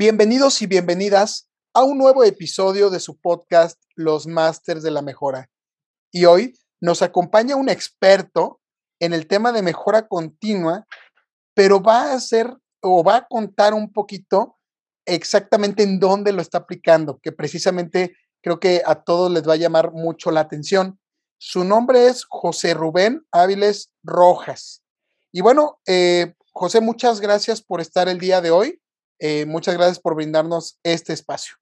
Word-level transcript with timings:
Bienvenidos 0.00 0.62
y 0.62 0.66
bienvenidas 0.66 1.48
a 1.74 1.82
un 1.82 1.98
nuevo 1.98 2.22
episodio 2.22 2.88
de 2.88 3.00
su 3.00 3.20
podcast 3.20 3.82
Los 3.96 4.28
Masters 4.28 4.84
de 4.84 4.92
la 4.92 5.02
Mejora. 5.02 5.50
Y 6.12 6.24
hoy 6.24 6.56
nos 6.80 7.02
acompaña 7.02 7.56
un 7.56 7.68
experto 7.68 8.60
en 9.00 9.12
el 9.12 9.26
tema 9.26 9.50
de 9.50 9.60
mejora 9.62 10.06
continua, 10.06 10.86
pero 11.52 11.82
va 11.82 12.12
a 12.12 12.14
hacer 12.14 12.56
o 12.80 13.02
va 13.02 13.16
a 13.16 13.26
contar 13.26 13.74
un 13.74 13.92
poquito 13.92 14.56
exactamente 15.04 15.82
en 15.82 15.98
dónde 15.98 16.32
lo 16.32 16.42
está 16.42 16.58
aplicando, 16.58 17.18
que 17.20 17.32
precisamente 17.32 18.14
creo 18.40 18.60
que 18.60 18.82
a 18.86 19.02
todos 19.02 19.32
les 19.32 19.48
va 19.48 19.54
a 19.54 19.56
llamar 19.56 19.90
mucho 19.90 20.30
la 20.30 20.42
atención. 20.42 21.00
Su 21.38 21.64
nombre 21.64 22.06
es 22.06 22.24
José 22.24 22.72
Rubén 22.72 23.26
Áviles 23.32 23.90
Rojas. 24.04 24.80
Y 25.32 25.40
bueno, 25.40 25.80
eh, 25.88 26.34
José, 26.52 26.80
muchas 26.80 27.20
gracias 27.20 27.60
por 27.60 27.80
estar 27.80 28.08
el 28.08 28.20
día 28.20 28.40
de 28.40 28.52
hoy. 28.52 28.80
Eh, 29.18 29.46
muchas 29.46 29.74
gracias 29.74 30.00
por 30.00 30.14
brindarnos 30.14 30.78
este 30.82 31.12
espacio. 31.12 31.56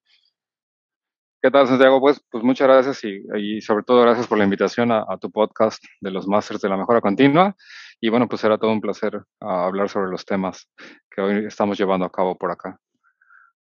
¿Qué 1.43 1.51
tal, 1.51 1.69
Santiago? 1.69 2.01
Pues, 2.01 2.21
pues 2.31 2.43
muchas 2.43 2.67
gracias 2.67 3.05
y, 3.05 3.61
sobre 3.61 3.85
todo 3.85 4.03
gracias 4.03 4.27
por 4.27 4.37
la 4.37 4.45
invitación 4.45 4.91
a, 4.91 5.05
tu 5.21 5.31
podcast 5.31 5.81
de 6.01 6.11
los 6.11 6.27
Masters 6.27 6.61
de 6.61 6.69
la 6.69 6.77
Mejora 6.77 7.01
Continua. 7.01 7.55
Y 8.01 8.09
bueno, 8.09 8.29
pues 8.29 8.41
será 8.41 8.59
todo 8.59 8.73
un 8.73 8.81
placer 8.81 9.23
ah, 9.41 9.67
hablar 9.67 9.89
sobre 9.89 10.11
los 10.11 10.25
temas 10.25 10.69
que 11.09 11.21
hoy 11.21 11.47
estamos 11.47 11.79
llevando 11.79 12.05
a 12.05 12.11
cabo 12.11 12.37
por 12.37 12.51
acá. 12.51 12.81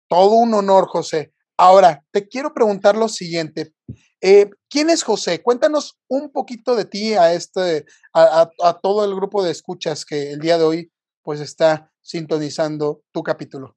Todo 0.09 0.35
un 0.35 0.53
honor, 0.55 0.89
José. 0.89 1.33
Ahora, 1.57 2.03
te 2.11 2.27
quiero 2.27 2.53
preguntar 2.53 2.97
lo 2.97 3.09
siguiente. 3.09 3.73
Eh, 4.21 4.51
¿Quién 4.69 4.91
es 4.91 5.05
José? 5.05 5.43
Cuéntanos 5.43 5.97
un 6.09 6.33
poquito 6.33 6.75
de 6.75 6.87
ti 6.87 7.15
a, 7.15 7.35
este, 7.35 7.85
a, 8.13 8.51
a 8.63 8.81
todo 8.81 9.05
el 9.05 9.15
grupo 9.15 9.45
de 9.45 9.53
escuchas 9.53 10.05
que 10.05 10.33
el 10.33 10.41
día 10.41 10.59
de 10.59 10.65
hoy 10.65 10.93
pues 11.23 11.41
está 11.41 11.93
sintonizando 12.03 13.03
tu 13.13 13.23
capítulo. 13.23 13.77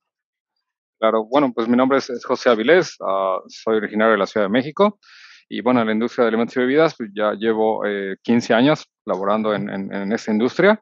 Claro, 1.00 1.26
bueno, 1.26 1.54
pues 1.54 1.70
mi 1.70 1.78
nombre 1.78 2.00
es, 2.00 2.26
José 2.26 2.50
Avilés, 2.50 2.98
ah, 3.00 3.40
soy 3.48 3.78
originario 3.78 4.12
de 4.12 4.18
la 4.18 4.28
Ciudad 4.28 4.48
de 4.48 4.52
México 4.52 5.00
y 5.48 5.62
bueno, 5.62 5.80
en 5.80 5.88
la 5.88 5.94
industria 5.94 6.24
de 6.24 6.28
alimentos 6.28 6.58
y 6.58 6.60
bebidas 6.60 6.94
pues 6.98 7.10
ya 7.16 7.32
llevo 7.34 7.84
15 8.22 8.54
eh, 8.54 8.56
años 8.56 8.86
laborando 9.06 9.54
en, 9.54 9.70
en, 9.70 10.12
esta 10.12 10.32
industria. 10.32 10.82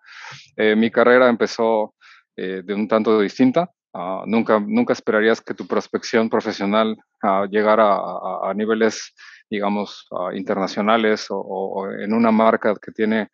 Eh, 0.55 0.75
mi 0.75 0.89
carrera 0.89 1.29
empezó 1.29 1.93
eh, 2.35 2.63
de 2.65 2.73
un 2.73 2.87
tanto 2.87 3.19
distinta. 3.19 3.69
Ah, 3.93 4.23
nunca, 4.25 4.59
nunca 4.59 4.93
esperarías 4.93 5.39
que 5.39 5.53
tu 5.53 5.67
prospección 5.67 6.29
profesional 6.29 6.97
ah, 7.21 7.45
llegara 7.49 7.95
a, 7.95 8.51
niveles, 8.55 9.13
digamos, 9.49 10.07
internacionales 10.33 11.27
o, 11.29 11.37
o, 11.37 11.91
en 11.91 12.11
una 12.13 12.31
marca 12.31 12.75
que 12.81 12.91
tiene 12.91 13.29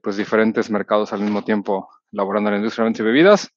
pues 0.00 0.16
diferentes 0.16 0.70
mercados 0.70 1.12
al 1.12 1.20
mismo 1.20 1.42
tiempo 1.42 1.88
laborando 2.12 2.48
en 2.48 2.54
la 2.54 2.58
industria 2.58 2.84
de 2.84 2.86
alimentos 2.86 3.00
y 3.00 3.04
bebidas. 3.04 3.50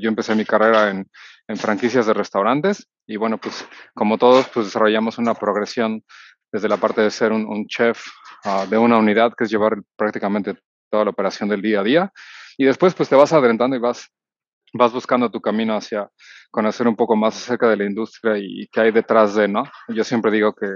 yo 0.00 0.08
empecé 0.08 0.34
mi 0.34 0.44
carrera 0.44 0.90
en, 0.90 1.08
en 1.46 1.56
franquicias 1.56 2.06
de 2.06 2.14
restaurantes 2.14 2.88
y 3.06 3.16
bueno, 3.16 3.38
pues 3.38 3.66
como 3.94 4.18
todos, 4.18 4.48
pues 4.48 4.66
desarrollamos 4.66 5.18
una 5.18 5.34
progresión 5.34 6.02
desde 6.52 6.68
la 6.68 6.76
parte 6.76 7.00
de 7.00 7.10
ser 7.10 7.32
un, 7.32 7.66
chef 7.66 8.04
ah, 8.44 8.66
de 8.68 8.78
una 8.78 8.98
unidad, 8.98 9.32
que 9.36 9.44
es 9.44 9.50
llevar 9.50 9.76
prácticamente 9.96 10.56
toda 10.90 11.04
la 11.04 11.10
operación 11.10 11.48
del 11.48 11.62
día 11.62 11.80
a 11.80 11.84
día. 11.84 12.12
Y 12.56 12.64
después, 12.64 12.94
pues 12.94 13.08
te 13.08 13.16
vas 13.16 13.32
adelantando 13.32 13.76
y 13.76 13.80
vas 13.80 14.10
vas 14.74 14.92
buscando 14.92 15.30
tu 15.30 15.40
camino 15.40 15.74
hacia 15.74 16.10
conocer 16.50 16.88
un 16.88 16.96
poco 16.96 17.16
más 17.16 17.36
acerca 17.36 17.68
de 17.68 17.76
la 17.76 17.84
industria 17.84 18.38
y, 18.38 18.68
qué 18.68 18.80
hay 18.80 18.92
detrás 18.92 19.34
de, 19.34 19.48
¿no? 19.48 19.64
Yo 19.88 20.04
siempre 20.04 20.30
digo 20.30 20.54
que 20.54 20.66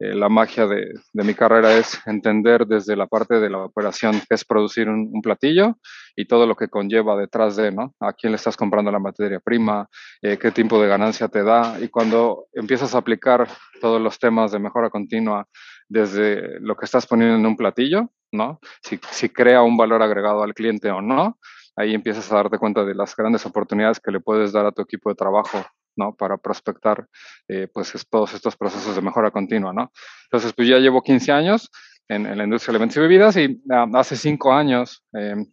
eh, 0.00 0.14
la 0.14 0.28
magia 0.28 0.66
de, 0.66 0.92
mi 1.12 1.34
carrera 1.34 1.76
es 1.76 2.00
entender 2.06 2.66
desde 2.66 2.94
la 2.94 3.06
parte 3.06 3.40
de 3.40 3.50
la 3.50 3.58
operación, 3.58 4.20
que 4.28 4.34
es 4.34 4.44
producir 4.44 4.88
un, 4.88 5.20
platillo 5.22 5.76
y 6.14 6.26
todo 6.26 6.46
lo 6.46 6.54
que 6.54 6.68
conlleva 6.68 7.16
detrás 7.16 7.56
de, 7.56 7.72
¿no? 7.72 7.94
A 7.98 8.12
quién 8.12 8.32
le 8.32 8.36
estás 8.36 8.56
comprando 8.56 8.92
la 8.92 9.00
materia 9.00 9.40
prima, 9.40 9.88
eh, 10.22 10.38
qué 10.38 10.52
tipo 10.52 10.80
de 10.80 10.88
ganancia 10.88 11.28
te 11.28 11.42
da 11.42 11.78
y 11.80 11.88
cuando 11.88 12.46
empiezas 12.52 12.94
a 12.94 12.98
aplicar 12.98 13.48
todos 13.80 14.00
los 14.00 14.18
temas 14.18 14.52
de 14.52 14.60
mejora 14.60 14.90
continua 14.90 15.46
desde 15.88 16.60
lo 16.60 16.76
que 16.76 16.84
estás 16.84 17.06
poniendo 17.06 17.36
en 17.36 17.46
un 17.46 17.56
platillo, 17.56 18.10
¿no? 18.30 18.60
Si, 18.82 19.00
si 19.10 19.28
crea 19.30 19.62
un 19.62 19.76
valor 19.76 20.02
agregado 20.02 20.42
al 20.42 20.54
cliente 20.54 20.90
o 20.90 21.02
no, 21.02 21.38
ahí 21.78 21.94
empiezas 21.94 22.30
a 22.32 22.36
darte 22.36 22.58
cuenta 22.58 22.84
de 22.84 22.94
las 22.94 23.14
grandes 23.14 23.46
oportunidades 23.46 24.00
que 24.00 24.10
le 24.10 24.20
puedes 24.20 24.52
dar 24.52 24.66
a 24.66 24.72
tu 24.72 24.82
equipo 24.82 25.10
de 25.10 25.14
trabajo, 25.14 25.64
¿no? 25.96 26.14
Para 26.14 26.36
prospectar, 26.36 27.06
eh, 27.46 27.68
pues, 27.72 27.94
todos 28.10 28.34
estos 28.34 28.56
procesos 28.56 28.96
de 28.96 29.02
mejora 29.02 29.30
continua, 29.30 29.72
¿no? 29.72 29.92
Entonces, 30.24 30.52
pues 30.52 30.68
ya 30.68 30.78
llevo 30.78 31.02
15 31.02 31.30
años 31.32 31.70
en, 32.08 32.36
la 32.36 32.44
industria 32.44 32.72
de 32.72 32.76
alimentos 32.76 32.96
y 32.96 33.00
bebidas 33.00 33.36
y 33.36 33.62
ah, 33.70 33.86
hace 33.94 34.16
5 34.16 34.52
años 34.52 35.04
em, 35.12 35.46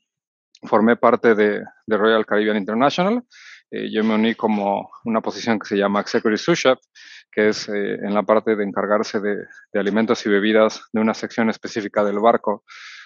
formé 0.63 0.95
parte 0.95 1.35
de, 1.35 1.63
Royal 1.87 2.25
Caribbean 2.25 2.57
International. 2.57 3.23
Eh, 3.69 3.91
yo 3.91 4.03
me 4.03 4.15
uní 4.15 4.33
como 4.33 4.89
una 5.03 5.21
posición 5.21 5.59
que 5.59 5.67
se 5.67 5.77
llama 5.77 6.01
Executive 6.01 6.37
Sous 6.37 6.59
Chef, 6.59 6.79
que 7.31 7.49
es 7.49 7.69
eh, 7.69 7.95
en 8.01 8.13
la 8.13 8.23
parte 8.23 8.55
de 8.55 8.63
encargarse 8.63 9.19
de, 9.19 9.35
de 9.73 9.79
alimentos 9.79 10.25
y 10.25 10.29
bebidas 10.29 10.81
de 10.91 11.01
una 11.01 11.13
sección 11.13 11.49
específica 11.49 12.03
del 12.03 12.19
barco 12.19 12.63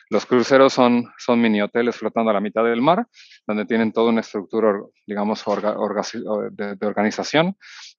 los 0.10 0.26
cruceros 0.26 0.74
son, 0.74 1.12
son 1.18 1.40
mini 1.40 1.62
hoteles 1.62 1.96
flotando 1.96 2.32
a 2.32 2.34
la 2.34 2.42
mitad 2.42 2.64
del 2.64 2.82
mar, 2.82 3.06
donde 3.46 3.66
tienen 3.66 3.92
toda 3.92 4.10
una 4.10 4.22
estructura, 4.22 4.74
digamos, 5.06 5.44
de, 6.52 6.86
organización, 6.86 7.56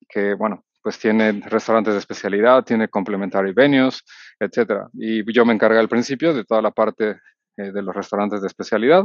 que, 0.09 0.35
bueno, 0.35 0.65
pues 0.83 0.99
tiene 0.99 1.33
restaurantes 1.45 1.95
de 1.95 2.01
especialidad, 2.01 2.65
tiene 2.65 2.89
complementary 2.89 3.53
venues, 3.53 4.03
etc. 4.41 4.89
Y 4.95 5.31
yo 5.33 5.45
me 5.45 5.53
encargué 5.55 5.79
al 5.79 5.89
principio 5.89 6.35
de 6.35 6.45
toda 6.45 6.63
la 6.63 6.73
parte 6.73 7.21
eh, 7.57 7.71
de 7.73 7.83
los 7.83 7.95
restaurantes 7.95 8.41
de 8.41 8.47
especialidad. 8.49 9.05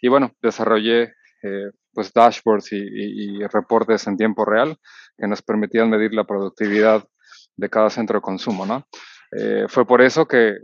Y 0.00 0.08
bueno, 0.08 0.32
desarrollé 0.42 1.14
eh, 1.42 1.70
pues 1.92 2.12
dashboards 2.12 2.72
y, 2.72 3.38
reportes 3.46 4.06
en 4.06 4.16
tiempo 4.16 4.44
real 4.44 4.76
que 5.16 5.28
nos 5.28 5.42
permitían 5.42 5.90
medir 5.90 6.14
la 6.14 6.24
productividad 6.24 7.04
de 7.56 7.68
cada 7.68 7.90
centro 7.90 8.18
de 8.18 8.22
consumo, 8.22 8.66
¿no? 8.66 8.86
Eh, 9.32 9.66
fue 9.68 9.86
por 9.86 10.02
eso 10.02 10.26
que 10.26 10.54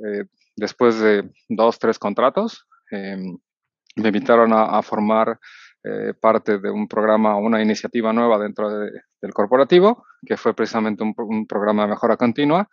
después 0.57 0.99
de 0.99 1.31
dos, 1.49 1.79
tres 1.79 1.99
contratos, 1.99 2.67
em, 2.91 3.37
me 3.97 4.09
invitaron 4.09 4.53
a, 4.53 4.83
formar 4.83 5.39
eh, 5.85 6.13
parte 6.21 6.59
de 6.59 6.71
un 6.71 6.89
programa, 6.89 7.37
una 7.37 7.63
iniciativa 7.63 8.13
nueva 8.13 8.39
dentro 8.39 8.69
del 8.69 9.33
corporativo, 9.33 10.05
que 10.27 10.37
fue 10.37 10.55
precisamente 10.55 11.03
un, 11.03 11.47
programa 11.47 11.85
de 11.85 11.91
mejora 11.91 12.17
continua, 12.17 12.69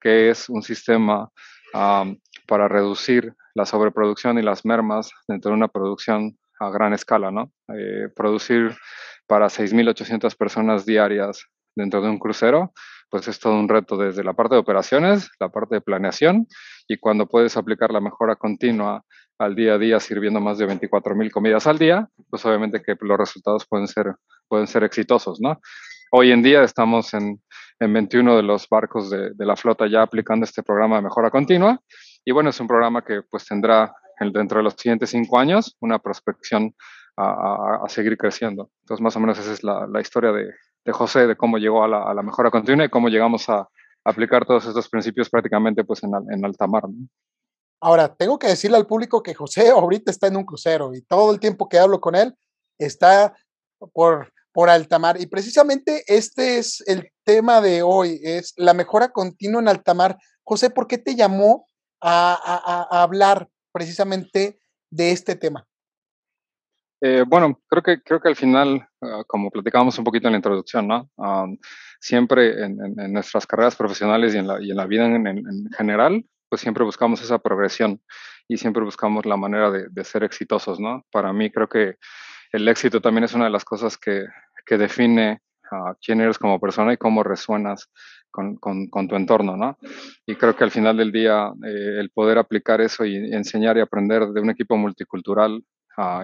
que 0.00 0.30
es 0.30 0.48
un 0.48 0.62
sistema 0.62 1.30
para 1.72 2.66
reducir 2.66 3.34
la 3.54 3.66
sobreproducción 3.66 4.38
y 4.38 4.42
las 4.42 4.64
mermas 4.64 5.10
dentro 5.26 5.50
de 5.50 5.56
una 5.56 5.68
producción 5.68 6.38
a 6.60 6.70
gran 6.70 6.92
escala, 6.92 7.30
¿no? 7.30 7.52
Eh, 7.74 8.08
producir 8.14 8.76
para 9.26 9.46
6.800 9.46 10.36
personas 10.36 10.86
diarias 10.86 11.44
dentro 11.76 12.00
de 12.00 12.08
un 12.08 12.18
crucero, 12.18 12.72
pues 13.10 13.28
es 13.28 13.38
todo 13.38 13.54
un 13.54 13.68
reto 13.68 13.96
desde 13.96 14.24
la 14.24 14.34
parte 14.34 14.54
de 14.54 14.60
operaciones, 14.60 15.30
la 15.40 15.48
parte 15.48 15.76
de 15.76 15.80
planeación 15.80 16.46
y 16.86 16.98
cuando 16.98 17.26
puedes 17.26 17.56
aplicar 17.56 17.90
la 17.92 18.00
mejora 18.00 18.36
continua 18.36 19.04
al 19.38 19.54
día 19.54 19.74
a 19.74 19.78
día 19.78 20.00
sirviendo 20.00 20.40
más 20.40 20.58
de 20.58 20.66
24 20.66 21.14
mil 21.14 21.30
comidas 21.30 21.66
al 21.66 21.78
día, 21.78 22.08
pues 22.28 22.44
obviamente 22.44 22.82
que 22.82 22.96
los 23.00 23.18
resultados 23.18 23.66
pueden 23.66 23.86
ser, 23.86 24.14
pueden 24.48 24.66
ser 24.66 24.82
exitosos, 24.84 25.40
¿no? 25.40 25.60
Hoy 26.10 26.32
en 26.32 26.42
día 26.42 26.62
estamos 26.62 27.14
en, 27.14 27.40
en 27.78 27.92
21 27.92 28.36
de 28.36 28.42
los 28.42 28.68
barcos 28.68 29.10
de, 29.10 29.30
de, 29.34 29.46
la 29.46 29.56
flota 29.56 29.86
ya 29.86 30.02
aplicando 30.02 30.44
este 30.44 30.62
programa 30.62 30.96
de 30.96 31.02
mejora 31.02 31.30
continua 31.30 31.78
y 32.24 32.32
bueno, 32.32 32.50
es 32.50 32.58
un 32.60 32.66
programa 32.66 33.04
que 33.04 33.22
pues 33.30 33.46
tendrá 33.46 33.94
dentro 34.32 34.58
de 34.58 34.64
los 34.64 34.74
siguientes 34.74 35.10
cinco 35.10 35.38
años 35.38 35.76
una 35.80 35.98
prospección 35.98 36.74
a, 37.16 37.80
a, 37.84 37.88
seguir 37.88 38.16
creciendo. 38.16 38.70
Entonces, 38.82 39.02
más 39.02 39.16
o 39.16 39.20
menos 39.20 39.38
esa 39.38 39.52
es 39.52 39.64
la, 39.64 39.86
la 39.86 40.00
historia 40.00 40.32
de, 40.32 40.52
de 40.88 40.92
José, 40.94 41.26
de 41.26 41.36
cómo 41.36 41.58
llegó 41.58 41.84
a 41.84 41.88
la, 41.88 42.02
a 42.02 42.14
la, 42.14 42.22
mejora 42.22 42.50
continua 42.50 42.86
y 42.86 42.88
cómo 42.88 43.10
llegamos 43.10 43.46
a 43.50 43.68
aplicar 44.04 44.46
todos 44.46 44.64
estos 44.64 44.88
principios 44.88 45.28
prácticamente 45.28 45.84
pues 45.84 46.02
en, 46.02 46.12
en 46.32 46.42
alta 46.42 46.66
mar. 46.66 46.84
Ahora, 47.78 48.14
tengo 48.14 48.38
que 48.38 48.46
decirle 48.46 48.78
al 48.78 48.86
público 48.86 49.22
que 49.22 49.34
José 49.34 49.68
ahorita 49.68 50.10
está 50.10 50.28
en 50.28 50.38
un 50.38 50.46
crucero 50.46 50.94
y 50.94 51.02
todo 51.02 51.30
el 51.30 51.40
tiempo 51.40 51.68
que 51.68 51.78
hablo 51.78 52.00
con 52.00 52.14
él 52.14 52.34
está 52.78 53.36
por, 53.92 54.32
por 54.50 54.70
alta 54.70 54.98
mar. 54.98 55.20
Y 55.20 55.26
precisamente 55.26 56.04
este 56.06 56.56
es 56.56 56.82
el 56.86 57.10
tema 57.22 57.60
de 57.60 57.82
hoy, 57.82 58.18
es 58.22 58.54
la 58.56 58.72
mejora 58.72 59.10
continua 59.10 59.60
en 59.60 59.68
alta 59.68 59.92
mar. 59.92 60.16
José, 60.42 60.70
¿por 60.70 60.86
qué 60.86 60.96
te 60.96 61.14
llamó 61.14 61.66
a, 62.00 62.32
a, 62.32 62.96
a 62.96 63.02
hablar 63.02 63.46
precisamente 63.72 64.58
de 64.90 65.10
este 65.12 65.36
tema? 65.36 65.67
Eh, 67.00 67.24
bueno, 67.26 67.60
creo 67.68 67.82
que, 67.82 68.02
creo 68.02 68.20
que 68.20 68.28
al 68.28 68.36
final, 68.36 68.88
ah, 69.02 69.22
como 69.26 69.50
platicábamos 69.50 69.98
un 69.98 70.04
poquito 70.04 70.28
en 70.28 70.32
la 70.32 70.38
introducción, 70.38 70.88
¿no? 70.88 71.08
siempre 72.00 72.64
en, 72.64 72.76
nuestras 73.12 73.46
carreras 73.46 73.76
profesionales 73.76 74.34
y 74.34 74.38
en 74.38 74.46
la, 74.46 74.62
y 74.62 74.70
en 74.70 74.76
la 74.76 74.86
vida 74.86 75.06
en, 75.06 75.68
general, 75.76 76.24
pues 76.48 76.60
siempre 76.60 76.84
buscamos 76.84 77.20
esa 77.22 77.38
progresión 77.38 78.00
y 78.46 78.56
siempre 78.56 78.82
buscamos 78.82 79.26
la 79.26 79.36
manera 79.36 79.70
de, 79.70 79.88
de, 79.90 80.04
ser 80.04 80.22
exitosos, 80.22 80.80
¿no? 80.80 81.04
Para 81.10 81.32
mí 81.32 81.50
creo 81.50 81.68
que 81.68 81.96
el 82.52 82.66
éxito 82.68 83.00
también 83.00 83.24
es 83.24 83.34
una 83.34 83.44
de 83.44 83.50
las 83.50 83.64
cosas 83.64 83.98
que, 83.98 84.24
que 84.64 84.78
define 84.78 85.40
a 85.70 85.94
quién 86.00 86.20
eres 86.20 86.38
como 86.38 86.60
persona 86.60 86.92
y 86.92 86.96
cómo 86.96 87.22
resuenas 87.22 87.90
con, 88.30 88.56
con, 88.56 89.08
tu 89.08 89.16
entorno, 89.16 89.56
¿no? 89.56 89.78
Y 90.26 90.36
creo 90.36 90.54
que 90.54 90.64
al 90.64 90.70
final 90.70 90.96
del 90.96 91.10
día 91.10 91.50
eh, 91.64 91.96
el 91.98 92.10
poder 92.10 92.38
aplicar 92.38 92.80
eso 92.80 93.04
y 93.04 93.16
enseñar 93.16 93.76
y 93.76 93.80
aprender 93.80 94.26
de 94.28 94.40
un 94.40 94.50
equipo 94.50 94.76
multicultural 94.76 95.64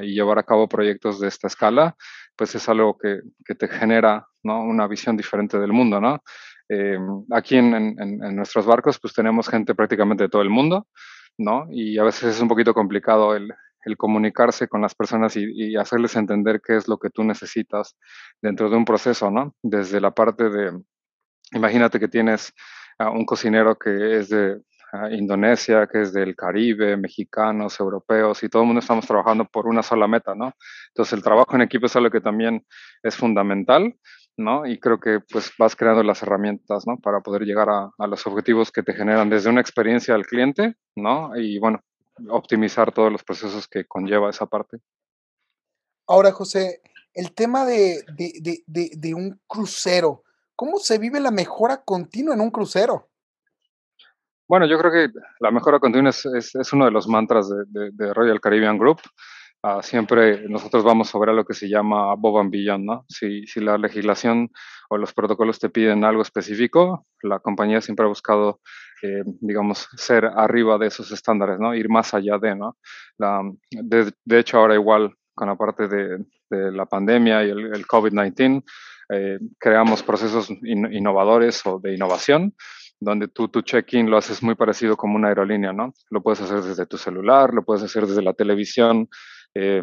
y 0.03 0.15
llevar 0.15 0.39
a 0.39 0.45
cabo 0.45 0.69
proyectos 0.69 1.21
de 1.21 1.29
esta 1.29 1.49
escala, 1.49 1.97
pues 2.37 2.55
es 2.55 2.69
algo 2.69 2.97
que, 2.99 3.21
que 3.45 3.55
te 3.55 3.69
genera 3.69 4.27
¿no? 4.43 4.63
una 4.63 4.87
visión 4.87 5.17
diferente 5.17 5.59
del 5.59 5.73
mundo, 5.73 6.01
¿no? 6.01 6.23
Eh, 6.69 6.99
aquí 7.33 7.57
en, 7.57 7.75
en, 7.75 7.99
en, 8.01 8.37
nuestros 8.37 8.65
barcos 8.65 8.99
pues 8.99 9.13
tenemos 9.13 9.49
gente 9.49 9.75
prácticamente 9.75 10.25
de 10.25 10.31
todo 10.31 10.43
el 10.43 10.49
mundo, 10.49 10.87
¿no? 11.37 11.67
Y 11.71 11.99
a 11.99 12.05
veces 12.05 12.37
es 12.37 12.41
un 12.41 12.49
poquito 12.49 12.73
complicado 12.73 13.37
el, 13.37 13.53
el 13.85 13.97
comunicarse 13.97 14.67
con 14.67 14.81
las 14.81 14.95
personas 14.95 15.37
y, 15.37 15.45
y, 15.45 15.77
hacerles 15.77 16.17
entender 16.17 16.63
qué 16.67 16.77
es 16.77 16.89
lo 16.89 16.99
que 16.99 17.11
tú 17.11 17.23
necesitas 17.23 17.97
dentro 18.41 18.71
de 18.71 18.77
un 18.77 18.85
proceso, 18.85 19.31
¿no? 19.31 19.55
Desde 19.63 20.01
la 20.01 20.13
parte 20.13 20.49
de, 20.49 20.73
imagínate 21.53 22.01
que 22.01 22.09
tienes 22.09 22.53
a 22.99 23.11
un 23.11 23.27
cocinero 23.27 23.77
que 23.77 24.19
es 24.19 24.29
de 24.31 24.61
Indonesia, 25.11 25.87
que 25.87 26.03
es 26.03 26.13
del 26.13 26.35
Caribe, 26.37 26.97
mexicanos, 26.97 27.79
europeos, 27.81 28.43
y 28.43 28.49
todo 28.49 28.63
el 28.63 28.67
mundo 28.67 28.81
estamos 28.81 29.07
trabajando 29.07 29.45
por 29.45 29.67
una 29.67 29.83
sola 29.83 30.07
meta, 30.07 30.35
¿no? 30.35 30.53
Entonces 30.89 31.13
el 31.13 31.23
trabajo 31.23 31.55
en 31.55 31.63
equipo 31.63 31.87
es 31.87 31.97
algo 31.97 32.11
que 32.11 32.21
también 32.21 32.67
es 33.03 33.17
fundamental, 33.17 33.95
¿no? 34.37 34.67
Y 34.67 34.79
creo 34.79 34.99
que 34.99 35.21
pues 35.21 35.53
vas 35.59 35.77
creando 35.77 36.03
las 36.03 36.23
herramientas, 36.23 36.87
¿no? 36.87 36.99
Para 36.99 37.21
poder 37.21 37.43
llegar 37.43 37.69
a, 37.71 37.91
a 37.97 38.07
los 38.07 38.27
objetivos 38.27 38.71
que 38.71 38.83
te 38.83 38.95
generan 38.95 39.31
desde 39.31 39.51
una 39.51 39.61
experiencia 39.61 40.15
al 40.15 40.27
cliente, 40.27 40.77
¿no? 40.97 41.37
Y 41.37 41.59
bueno, 41.59 41.81
optimizar 42.31 42.93
todos 42.93 43.11
los 43.11 43.25
procesos 43.25 43.69
que 43.69 43.87
conlleva 43.87 44.31
esa 44.31 44.47
parte. 44.47 44.79
Ahora, 46.07 46.33
José, 46.33 46.83
el 47.15 47.33
tema 47.33 47.65
de, 47.65 48.05
de, 48.17 48.63
de, 48.67 48.91
de, 48.97 49.15
un 49.15 49.41
crucero, 49.47 50.23
¿cómo 50.55 50.79
se 50.79 50.99
vive 50.99 51.21
la 51.21 51.31
mejora 51.31 51.83
continua 51.83 52.35
en 52.35 52.41
un 52.41 52.51
crucero? 52.51 53.09
Bueno, 54.47 54.67
yo 54.67 54.79
creo 54.79 54.93
que 54.93 55.09
la 55.41 55.51
mejora 55.51 55.79
continua 55.79 56.11
es, 56.11 56.27
es, 56.27 56.73
uno 56.73 56.85
de 56.85 56.91
los 56.91 57.09
mantras 57.09 57.49
de, 57.49 58.15
Royal 58.15 58.41
Caribbean 58.41 58.79
Group. 58.79 59.01
Uh, 59.63 59.81
siempre 59.81 60.47
nosotros 60.47 60.85
vamos 60.85 61.09
sobre 61.09 61.33
lo 61.33 61.47
que 61.47 61.55
se 61.55 61.71
llama 61.71 62.13
above 62.13 62.41
and 62.41 62.51
beyond, 62.51 62.85
¿no? 62.85 63.07
Si, 63.09 63.47
si 63.47 63.61
la 63.61 63.79
legislación 63.79 64.51
o 64.91 64.99
los 64.99 65.15
protocolos 65.15 65.59
te 65.59 65.71
piden 65.71 66.05
algo 66.05 66.21
específico, 66.21 67.07
la 67.23 67.39
compañía 67.39 67.81
siempre 67.81 68.05
ha 68.05 68.09
buscado, 68.09 68.61
eh, 69.03 69.23
digamos, 69.41 69.89
ser 69.97 70.27
arriba 70.27 70.77
de 70.77 70.89
esos 70.89 71.11
estándares, 71.13 71.59
¿no? 71.59 71.75
Ir 71.75 71.89
más 71.89 72.13
allá 72.13 72.37
de, 72.37 72.55
¿no? 72.55 72.77
La, 73.17 73.41
de, 73.71 74.13
de, 74.23 74.39
hecho, 74.39 74.59
ahora 74.59 74.75
igual 74.75 75.15
con 75.35 75.49
la 75.49 75.57
parte 75.57 75.89
de, 75.89 76.19
de 76.51 76.71
la 76.71 76.85
pandemia 76.85 77.43
y 77.45 77.49
el, 77.49 77.75
el 77.75 77.87
COVID-19, 77.87 78.63
eh, 79.09 79.39
creamos 79.59 80.03
procesos 80.03 80.51
in, 80.51 80.93
innovadores 80.93 81.65
o 81.65 81.79
de 81.79 81.95
innovación 81.95 82.55
donde 83.01 83.29
tú 83.29 83.49
tu 83.49 83.63
check-in 83.63 84.11
lo 84.11 84.17
haces 84.17 84.43
muy 84.43 84.55
parecido 84.55 84.97
como 84.97 85.17
una 85.17 85.29
aerolínea, 85.29 85.73
¿no? 85.73 85.93
Lo 86.11 86.23
puedes 86.23 86.41
hacer 86.41 86.63
desde 86.63 86.87
tu 86.87 86.97
celular, 86.97 87.53
lo 87.53 87.65
puedes 87.65 87.83
hacer 87.83 88.07
desde 88.07 88.23
la 88.23 88.35
televisión 88.35 89.09
eh, 89.55 89.83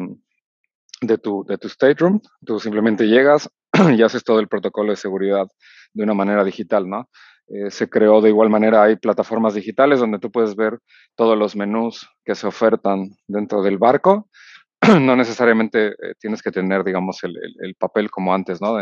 de, 1.01 1.17
tu, 1.17 1.45
de 1.47 1.57
tu 1.57 1.69
stateroom. 1.69 2.19
Tú 2.45 2.59
simplemente 2.59 3.07
llegas 3.07 3.49
y 3.95 4.01
haces 4.01 4.23
todo 4.23 4.39
el 4.39 4.47
protocolo 4.47 4.91
de 4.91 4.97
seguridad 4.97 5.47
de 5.93 6.03
una 6.03 6.13
manera 6.13 6.43
digital, 6.43 6.89
¿no? 6.89 7.09
Eh, 7.47 7.69
se 7.69 7.89
creó 7.89 8.21
de 8.21 8.29
igual 8.29 8.49
manera, 8.49 8.83
hay 8.83 8.95
plataformas 8.95 9.53
digitales 9.53 9.99
donde 9.99 10.19
tú 10.19 10.31
puedes 10.31 10.55
ver 10.55 10.79
todos 11.15 11.37
los 11.37 11.55
menús 11.55 12.07
que 12.23 12.33
se 12.33 12.47
ofertan 12.47 13.09
dentro 13.27 13.61
del 13.61 13.77
barco. 13.77 14.29
no 15.01 15.15
necesariamente 15.15 15.89
eh, 15.89 16.13
tienes 16.19 16.41
que 16.41 16.51
tener, 16.51 16.83
digamos, 16.83 17.23
el, 17.23 17.37
el, 17.37 17.55
el, 17.59 17.75
papel 17.75 18.09
como 18.09 18.33
antes, 18.33 18.61
¿no? 18.61 18.79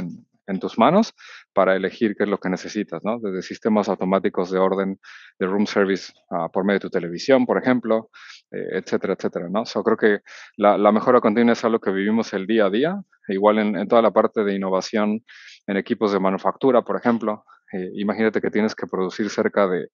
En 0.49 0.59
tus 0.59 0.77
manos 0.77 1.13
para 1.53 1.75
elegir 1.75 2.15
qué 2.17 2.23
es 2.23 2.29
lo 2.29 2.39
que 2.39 2.49
necesitas, 2.49 3.03
¿no? 3.03 3.19
Desde 3.19 3.41
sistemas 3.41 3.87
automáticos 3.87 4.51
de 4.51 4.59
orden 4.59 4.99
de 5.39 5.47
room 5.47 5.65
service 5.65 6.11
uh, 6.31 6.51
por 6.51 6.65
medio 6.65 6.79
de 6.79 6.81
tu 6.81 6.89
televisión, 6.89 7.45
por 7.45 7.57
ejemplo, 7.61 8.09
eh, 8.51 8.79
etcétera, 8.79 9.13
etcétera, 9.13 9.47
¿no? 9.49 9.65
So, 9.65 9.83
creo 9.83 9.97
que 9.97 10.19
la, 10.57 10.77
la, 10.77 10.91
mejora 10.91 11.21
continua 11.21 11.53
es 11.53 11.63
algo 11.63 11.79
que 11.79 11.91
vivimos 11.91 12.33
el 12.33 12.47
día 12.47 12.65
a 12.65 12.69
día, 12.69 13.01
igual 13.27 13.59
en, 13.59 13.77
en 13.77 13.87
toda 13.87 14.01
la 14.01 14.11
parte 14.11 14.43
de 14.43 14.55
innovación 14.55 15.23
en 15.67 15.77
equipos 15.77 16.11
de 16.11 16.19
manufactura, 16.19 16.81
por 16.81 16.97
ejemplo. 16.97 17.45
Eh, 17.71 17.91
imagínate 17.95 18.41
que 18.41 18.49
tienes 18.49 18.73
que 18.73 18.87
producir 18.87 19.29
cerca 19.29 19.67
de 19.67 19.89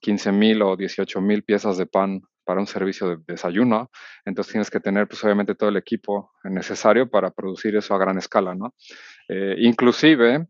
15 0.00 0.32
mil 0.32 0.62
o 0.62 0.76
18 0.76 1.20
mil 1.20 1.42
piezas 1.42 1.78
de 1.78 1.86
pan 1.86 2.20
para 2.44 2.60
un 2.60 2.66
servicio 2.66 3.08
de 3.08 3.16
desayuno, 3.26 3.90
entonces 4.24 4.52
tienes 4.52 4.70
que 4.70 4.78
tener 4.78 5.08
pues 5.08 5.22
obviamente 5.24 5.56
todo 5.56 5.68
el 5.68 5.76
equipo 5.76 6.30
necesario 6.44 7.10
para 7.10 7.32
producir 7.32 7.74
eso 7.76 7.92
a 7.94 7.98
gran 7.98 8.18
escala, 8.18 8.54
¿no? 8.54 8.72
Eh, 9.28 9.56
inclusive 9.58 10.46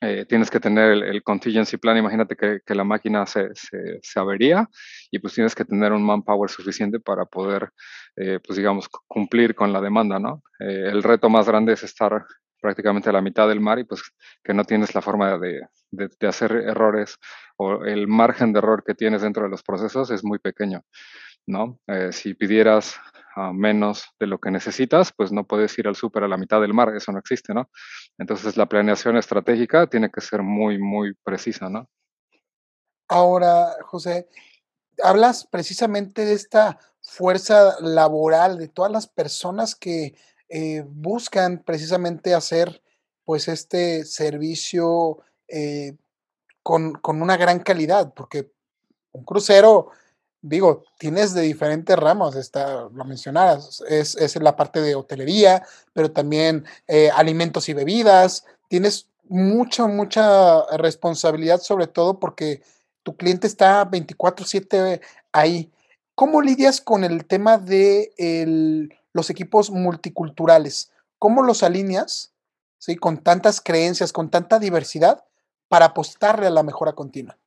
eh, 0.00 0.26
tienes 0.26 0.48
que 0.48 0.60
tener 0.60 0.92
el, 0.92 1.22
contingency 1.24 1.76
plan, 1.76 1.96
imagínate 1.96 2.36
que, 2.36 2.74
la 2.74 2.84
máquina 2.84 3.26
se, 3.26 3.48
se, 3.54 3.98
se, 4.00 4.20
avería 4.20 4.68
y 5.10 5.18
pues 5.18 5.34
tienes 5.34 5.56
que 5.56 5.64
tener 5.64 5.92
un 5.92 6.04
manpower 6.04 6.48
suficiente 6.48 7.00
para 7.00 7.24
poder, 7.24 7.72
eh, 8.14 8.38
pues 8.44 8.56
digamos, 8.56 8.88
cumplir 9.08 9.56
con 9.56 9.72
la 9.72 9.80
demanda, 9.80 10.20
¿no? 10.20 10.44
Eh, 10.60 10.84
el 10.92 11.02
reto 11.02 11.28
más 11.28 11.48
grande 11.48 11.72
es 11.72 11.82
estar 11.82 12.24
prácticamente 12.60 13.08
a 13.10 13.12
la 13.12 13.22
mitad 13.22 13.48
del 13.48 13.60
mar 13.60 13.80
y 13.80 13.84
pues 13.84 14.02
que 14.44 14.54
no 14.54 14.64
tienes 14.64 14.94
la 14.94 15.02
forma 15.02 15.36
de, 15.38 15.62
de, 15.90 16.28
hacer 16.28 16.52
errores 16.52 17.18
o 17.56 17.84
el 17.84 18.06
margen 18.06 18.52
de 18.52 18.58
error 18.60 18.84
que 18.86 18.94
tienes 18.94 19.22
dentro 19.22 19.44
de 19.44 19.48
los 19.48 19.64
procesos 19.64 20.10
es 20.12 20.22
muy 20.22 20.38
pequeño, 20.38 20.82
¿no? 21.48 21.80
Eh, 21.86 22.10
si 22.12 22.34
pidieras 22.34 22.96
uh, 23.36 23.52
menos 23.52 24.04
de 24.20 24.26
lo 24.26 24.38
que 24.38 24.50
necesitas, 24.50 25.12
pues 25.12 25.32
no 25.32 25.44
puedes 25.44 25.76
ir 25.78 25.88
al 25.88 25.96
súper 25.96 26.24
a 26.24 26.28
la 26.28 26.36
mitad 26.36 26.60
del 26.60 26.74
mar, 26.74 26.94
eso 26.94 27.10
no 27.10 27.18
existe, 27.18 27.54
¿no? 27.54 27.70
Entonces 28.18 28.56
la 28.56 28.66
planeación 28.66 29.16
estratégica 29.16 29.86
tiene 29.86 30.10
que 30.10 30.20
ser 30.20 30.42
muy, 30.42 30.78
muy 30.78 31.14
precisa, 31.24 31.68
¿no? 31.68 31.88
Ahora, 33.08 33.74
José, 33.84 34.28
hablas 35.02 35.46
precisamente 35.46 36.24
de 36.24 36.34
esta 36.34 36.78
fuerza 37.00 37.76
laboral, 37.80 38.58
de 38.58 38.68
todas 38.68 38.92
las 38.92 39.06
personas 39.06 39.74
que 39.74 40.14
eh, 40.48 40.84
buscan 40.86 41.62
precisamente 41.64 42.34
hacer 42.34 42.82
pues 43.24 43.48
este 43.48 44.04
servicio 44.04 45.18
eh, 45.48 45.96
con, 46.62 46.92
con, 46.94 47.22
una 47.22 47.36
gran 47.36 47.60
calidad, 47.60 48.12
porque 48.14 48.52
un 49.12 49.24
crucero, 49.24 49.90
digo, 50.40 50.84
tienes 50.98 51.34
de 51.34 51.42
diferentes 51.42 51.96
ramos, 51.96 52.36
está, 52.36 52.88
lo 52.92 53.04
mencionaras, 53.04 53.82
es, 53.88 54.16
es 54.16 54.36
la 54.36 54.56
parte 54.56 54.80
de 54.80 54.94
hotelería, 54.94 55.64
pero 55.92 56.10
también 56.12 56.64
eh, 56.86 57.10
alimentos 57.14 57.68
y 57.68 57.74
bebidas, 57.74 58.44
tienes 58.68 59.08
mucha, 59.28 59.86
mucha 59.86 60.64
responsabilidad 60.76 61.60
sobre 61.60 61.86
todo 61.86 62.18
porque 62.18 62.62
tu 63.02 63.16
cliente 63.16 63.46
está 63.46 63.84
24/7 63.90 65.00
ahí. 65.32 65.72
¿Cómo 66.14 66.42
lidias 66.42 66.80
con 66.80 67.04
el 67.04 67.26
tema 67.26 67.58
de 67.58 68.12
el, 68.16 68.94
los 69.12 69.30
equipos 69.30 69.70
multiculturales? 69.70 70.90
¿Cómo 71.18 71.42
los 71.42 71.62
alineas 71.62 72.32
¿sí? 72.78 72.96
con 72.96 73.18
tantas 73.18 73.60
creencias, 73.60 74.12
con 74.12 74.30
tanta 74.30 74.58
diversidad, 74.58 75.24
para 75.68 75.86
apostarle 75.86 76.46
a 76.46 76.50
la 76.50 76.62
mejora 76.62 76.92
continua? 76.92 77.38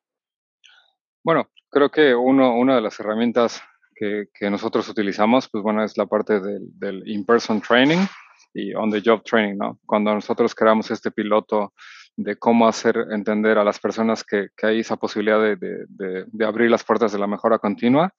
Bueno, 1.24 1.50
creo 1.70 1.92
que 1.92 2.16
uno, 2.16 2.56
una 2.56 2.75
de 2.75 2.82
las 2.82 3.00
herramientas 3.00 3.62
que, 3.96 4.25
que, 4.34 4.50
nosotros 4.50 4.90
utilizamos, 4.90 5.48
pues 5.50 5.63
bueno, 5.63 5.84
es 5.84 5.96
la 5.98 6.08
parte 6.08 6.40
del, 6.40 7.04
in-person 7.06 7.62
training 7.62 8.00
y 8.54 8.74
on-the-job 8.74 9.24
training, 9.24 9.58
¿no? 9.58 9.80
Cuando 9.86 10.13
nosotros 10.16 10.56
creamos 10.56 10.90
este 10.90 11.12
piloto 11.12 11.74
de 12.18 12.36
cómo 12.38 12.68
hacer 12.68 12.98
entender 13.12 13.60
a 13.60 13.63
las 13.63 13.80
personas 13.80 14.24
que, 14.24 14.48
que 14.58 14.68
hay 14.68 14.80
esa 14.80 14.98
posibilidad 14.98 15.40
de, 15.40 15.56
de, 15.56 16.25
de, 16.28 16.46
abrir 16.46 16.72
las 16.72 16.84
puertas 16.84 17.12
de 17.12 17.20
la 17.20 17.28
mejora 17.28 17.60
continua 17.60 18.13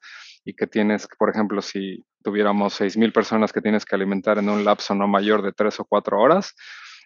y 0.45 0.53
que 0.55 0.65
tienes, 0.65 1.07
por 1.19 1.29
ejemplo, 1.29 1.61
si 1.61 2.03
tuviéramos 2.23 2.79
6.000 2.79 3.11
personas 3.11 3.51
que 3.51 3.61
tienes 3.61 3.85
que 3.85 3.95
alimentar 3.95 4.37
en 4.37 4.49
un 4.49 4.63
lapso 4.63 4.95
no 4.95 5.07
mayor 5.07 5.41
de 5.41 5.51
3 5.51 5.81
o 5.81 5.85
4 5.85 6.19
horas, 6.19 6.55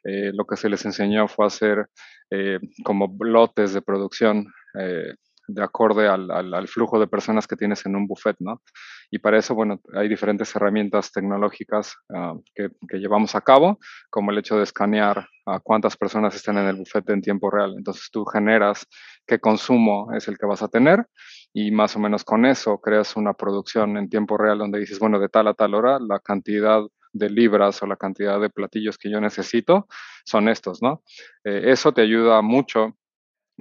eh, 0.04 0.32
lo 0.34 0.46
que 0.46 0.58
se 0.58 0.70
les 0.70 0.86
enseñó 0.86 1.28
fue 1.28 1.48
hacer 1.48 1.88
eh, 2.30 2.60
como 2.84 3.16
lotes 3.20 3.74
de 3.74 3.82
producción 3.82 4.48
eh, 4.80 5.16
de 5.48 5.64
acorde 5.64 6.08
al, 6.08 6.30
al, 6.30 6.68
flujo 6.68 7.00
de 7.00 7.08
personas 7.08 7.48
que 7.48 7.56
tienes 7.56 7.86
en 7.86 7.96
un 7.96 8.06
buffet, 8.06 8.36
¿no? 8.40 8.62
Y 9.10 9.20
para 9.20 9.38
eso, 9.38 9.56
bueno, 9.56 9.80
hay 9.94 10.10
diferentes 10.10 10.54
herramientas 10.56 11.12
tecnológicas 11.12 11.96
uh, 12.10 12.42
que, 12.54 12.70
que, 12.88 12.98
llevamos 12.98 13.36
a 13.36 13.42
cabo, 13.42 13.80
como 14.10 14.32
el 14.32 14.38
hecho 14.38 14.58
de 14.58 14.64
escanear 14.64 15.28
a 15.46 15.60
cuántas 15.62 15.96
personas 15.96 16.36
están 16.36 16.58
en 16.58 16.68
el 16.68 16.76
buffet 16.76 17.10
en 17.10 17.22
tiempo 17.22 17.50
real. 17.50 17.76
Entonces 17.78 18.10
tú 18.12 18.26
generas 18.26 18.86
qué 19.26 19.40
consumo 19.40 20.14
es 20.14 20.28
el 20.28 20.38
que 20.38 20.46
vas 20.46 20.62
a 20.62 20.68
tener 20.68 21.08
y 21.54 21.72
más 21.72 21.96
o 21.96 22.00
menos 22.00 22.24
con 22.24 22.46
eso 22.46 22.80
creas 22.80 23.16
una 23.16 23.34
producción 23.34 23.98
en 23.98 24.10
tiempo 24.10 24.38
real 24.38 24.60
donde 24.60 24.80
dices, 24.80 25.00
bueno, 25.00 25.20
de 25.20 25.30
tal 25.30 25.48
a 25.48 25.54
tal 25.54 25.74
hora 25.74 26.00
la 26.00 26.20
cantidad 26.20 26.82
de 27.14 27.30
libras 27.30 27.82
o 27.82 27.88
la 27.88 27.96
cantidad 27.96 28.40
de 28.40 28.50
platillos 28.50 28.98
que 28.98 29.10
yo 29.10 29.20
necesito 29.20 29.88
son 30.26 30.50
estos, 30.50 30.82
¿no? 30.82 31.04
Eh, 31.44 31.72
eso 31.72 31.94
te 31.94 32.02
ayuda 32.02 32.42
mucho 32.42 32.98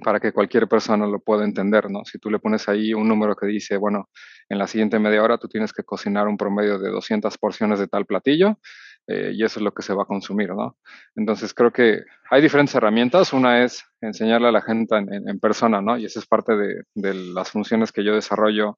para 0.03 0.19
que 0.19 0.31
cualquier 0.31 0.67
persona 0.67 1.07
lo 1.07 1.19
pueda 1.19 1.43
entender, 1.43 1.89
¿no? 1.89 2.05
Si 2.05 2.19
tú 2.19 2.29
le 2.29 2.39
pones 2.39 2.69
ahí 2.69 2.93
un 2.93 3.07
número 3.07 3.35
que 3.35 3.47
dice, 3.47 3.77
bueno, 3.77 4.09
en 4.49 4.59
la 4.59 4.67
siguiente 4.67 4.99
media 4.99 5.23
hora 5.23 5.37
tú 5.37 5.47
tienes 5.47 5.73
que 5.73 5.83
cocinar 5.83 6.27
un 6.27 6.37
promedio 6.37 6.77
de 6.79 6.89
200 6.89 7.37
porciones 7.37 7.79
de 7.79 7.87
tal 7.87 8.05
platillo 8.05 8.59
eh, 9.07 9.31
y 9.33 9.43
eso 9.43 9.59
es 9.59 9.63
lo 9.63 9.73
que 9.73 9.81
se 9.81 9.93
va 9.93 10.03
a 10.03 10.05
consumir, 10.05 10.49
¿no? 10.49 10.77
Entonces 11.15 11.53
creo 11.53 11.71
que 11.71 12.01
hay 12.29 12.41
diferentes 12.41 12.75
herramientas. 12.75 13.33
Una 13.33 13.63
es 13.63 13.83
enseñarle 14.01 14.49
a 14.49 14.51
la 14.51 14.61
gente 14.61 14.95
en, 14.97 15.39
persona, 15.39 15.81
¿no? 15.81 15.97
Y 15.97 16.05
esa 16.05 16.19
es 16.19 16.27
parte 16.27 16.55
de, 16.55 16.83
de 16.93 17.13
las 17.13 17.51
funciones 17.51 17.91
que 17.91 18.03
yo 18.03 18.13
desarrollo 18.13 18.77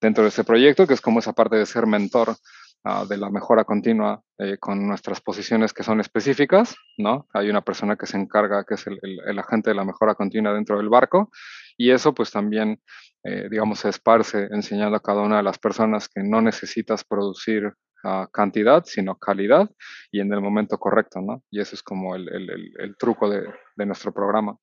dentro 0.00 0.22
de 0.22 0.28
este 0.28 0.44
proyecto, 0.44 0.86
que 0.86 0.94
es 0.94 1.00
como 1.00 1.18
esa 1.18 1.32
parte 1.32 1.56
de 1.56 1.66
ser 1.66 1.86
mentor 1.86 2.36
Ah, 2.82 3.04
de 3.06 3.18
la 3.18 3.28
mejora 3.28 3.64
continua 3.64 4.22
eh, 4.38 4.56
con 4.58 4.88
nuestras 4.88 5.20
posiciones 5.20 5.74
que 5.74 5.82
son 5.82 6.00
específicas, 6.00 6.76
¿no? 6.96 7.28
Hay 7.34 7.50
una 7.50 7.60
persona 7.60 7.96
que 7.96 8.06
se 8.06 8.16
encarga, 8.16 8.64
que 8.64 8.74
es 8.74 8.86
el, 8.86 9.38
agente 9.38 9.68
de 9.68 9.76
la 9.76 9.84
mejora 9.84 10.14
continua 10.14 10.54
dentro 10.54 10.78
del 10.78 10.88
barco, 10.88 11.30
y 11.76 11.90
eso 11.90 12.14
pues 12.14 12.30
también, 12.30 12.80
eh, 13.22 13.48
digamos, 13.50 13.80
se 13.80 13.90
esparce 13.90 14.48
enseñando 14.50 14.96
a 14.96 15.02
cada 15.02 15.20
una 15.20 15.36
de 15.36 15.42
las 15.42 15.58
personas 15.58 16.08
que 16.08 16.22
no 16.22 16.40
necesitas 16.40 17.04
producir 17.04 17.70
ah, 18.02 18.30
cantidad, 18.32 18.82
sino 18.86 19.18
calidad, 19.18 19.68
y 20.10 20.20
en 20.20 20.32
el 20.32 20.40
momento 20.40 20.78
correcto, 20.78 21.20
¿no? 21.20 21.42
Y 21.50 21.60
eso 21.60 21.74
es 21.74 21.82
como 21.82 22.16
el, 22.16 22.96
truco 22.98 23.28
de, 23.28 23.44
nuestro 23.84 24.10
programa. 24.10 24.56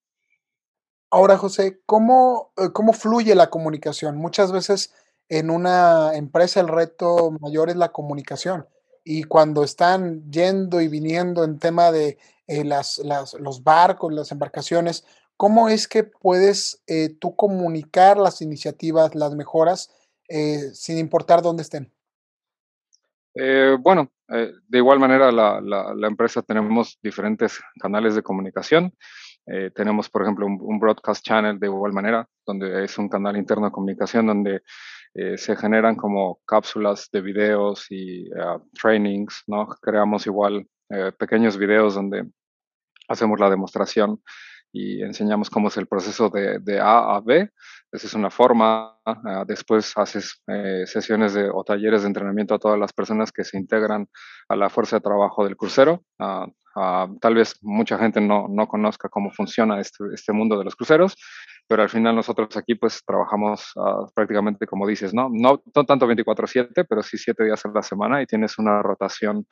Ahora, 1.12 1.38
José, 1.38 1.82
¿cómo, 1.86 2.52
eh, 2.58 2.70
¿cómo 2.74 2.94
fluye 2.94 3.36
la 3.36 3.52
comunicación? 3.52 4.18
Muchas 4.18 4.52
veces 4.52 4.92
en 5.30 5.50
una 5.50 6.16
empresa 6.16 6.60
el 6.60 6.68
reto 6.68 7.32
mayor 7.42 7.70
es 7.70 7.76
la 7.76 7.90
comunicación. 7.90 8.68
Y 9.04 9.24
cuando 9.24 9.64
están 9.64 10.30
yendo 10.30 10.82
y 10.82 10.88
viniendo 10.88 11.44
en 11.44 11.60
tema 11.60 11.92
de 11.92 12.18
eh, 12.48 12.64
las, 12.64 13.02
los 13.40 13.64
barcos, 13.64 14.14
las 14.14 14.32
embarcaciones, 14.32 15.06
¿cómo 15.36 15.70
es 15.70 15.88
que 15.88 16.04
puedes 16.04 16.84
eh, 16.88 17.10
tú 17.20 17.36
comunicar 17.36 18.18
las 18.18 18.42
iniciativas, 18.42 19.16
las 19.16 19.36
mejoras, 19.36 19.94
eh, 20.30 20.72
sin 20.74 20.98
importar 20.98 21.42
dónde 21.42 21.64
estén? 21.64 21.92
bueno, 23.82 24.12
de 24.28 24.78
igual 24.80 24.98
manera 24.98 25.32
la, 25.32 25.62
la, 25.62 26.08
empresa 26.08 26.42
tenemos 26.42 26.98
diferentes 27.04 27.62
canales 27.80 28.16
de 28.16 28.24
comunicación. 28.24 28.92
tenemos, 29.76 30.10
por 30.10 30.24
ejemplo, 30.24 30.48
un, 30.48 30.58
un, 30.60 30.80
broadcast 30.80 31.24
channel 31.24 31.60
de 31.60 31.68
igual 31.68 31.94
manera, 31.94 32.28
donde 32.48 32.84
es 32.84 32.98
un 32.98 33.10
canal 33.10 33.38
interno 33.38 33.68
de 33.68 33.72
comunicación 33.72 34.26
donde 34.26 34.64
eh, 35.14 35.38
se 35.38 35.56
generan 35.56 35.96
como 35.96 36.40
cápsulas 36.46 37.10
de 37.12 37.22
videos 37.22 37.88
y 37.90 38.30
ah, 38.40 38.60
trainings, 38.80 39.44
¿no? 39.48 39.68
Creamos 39.82 40.26
igual 40.28 40.68
eh, 40.90 41.12
pequeños 41.18 41.58
videos 41.58 41.96
donde 41.96 42.26
hacemos 43.08 43.40
la 43.40 43.50
demostración 43.50 44.22
y 44.72 45.02
enseñamos 45.02 45.50
cómo 45.50 45.70
es 45.70 45.78
el 45.78 45.88
proceso 45.88 46.30
de, 46.30 46.60
de 46.60 46.80
A 46.80 47.16
a 47.16 47.22
B. 47.22 47.50
Esa 47.92 48.08
es 48.08 48.14
una 48.14 48.30
forma. 48.30 48.98
Ah, 49.06 49.46
después 49.48 49.94
haces 49.96 50.44
eh, 50.48 50.84
sesiones 50.86 51.34
de, 51.34 51.50
o 51.50 51.64
talleres 51.64 52.02
de 52.02 52.08
entrenamiento 52.08 52.54
a 52.54 52.60
todas 52.60 52.78
las 52.78 52.94
personas 52.94 53.32
que 53.32 53.44
se 53.44 53.58
integran 53.58 54.08
a 54.50 54.56
la 54.56 54.70
fuerza 54.70 54.98
de 54.98 55.02
trabajo 55.02 55.46
del 55.46 55.56
crucero. 55.56 56.04
Ah, 56.80 57.08
tal 57.20 57.34
vez 57.34 57.56
mucha 57.62 57.98
gente 57.98 58.22
no, 58.22 58.48
no 58.50 58.68
conozca 58.68 59.10
cómo 59.10 59.32
funciona 59.32 59.80
este, 59.80 60.04
este 60.14 60.32
mundo 60.32 60.58
de 60.58 60.66
los 60.66 60.76
cruceros 60.76 61.16
pero 61.68 61.84
al 61.84 61.90
final 61.90 62.16
nosotros 62.16 62.56
aquí 62.56 62.76
pues 62.76 63.04
trabajamos 63.06 63.72
uh, 63.76 64.10
prácticamente 64.14 64.66
como 64.66 64.88
dices, 64.88 65.14
¿no? 65.14 65.30
No, 65.32 65.62
no 65.76 65.84
tanto 65.84 66.08
24/7, 66.08 66.86
pero 66.88 67.04
sí 67.04 67.18
7 67.18 67.44
días 67.44 67.66
a 67.66 67.70
la 67.70 67.82
semana 67.82 68.22
y 68.22 68.26
tienes 68.26 68.58
una 68.58 68.82
rotación 68.82 69.46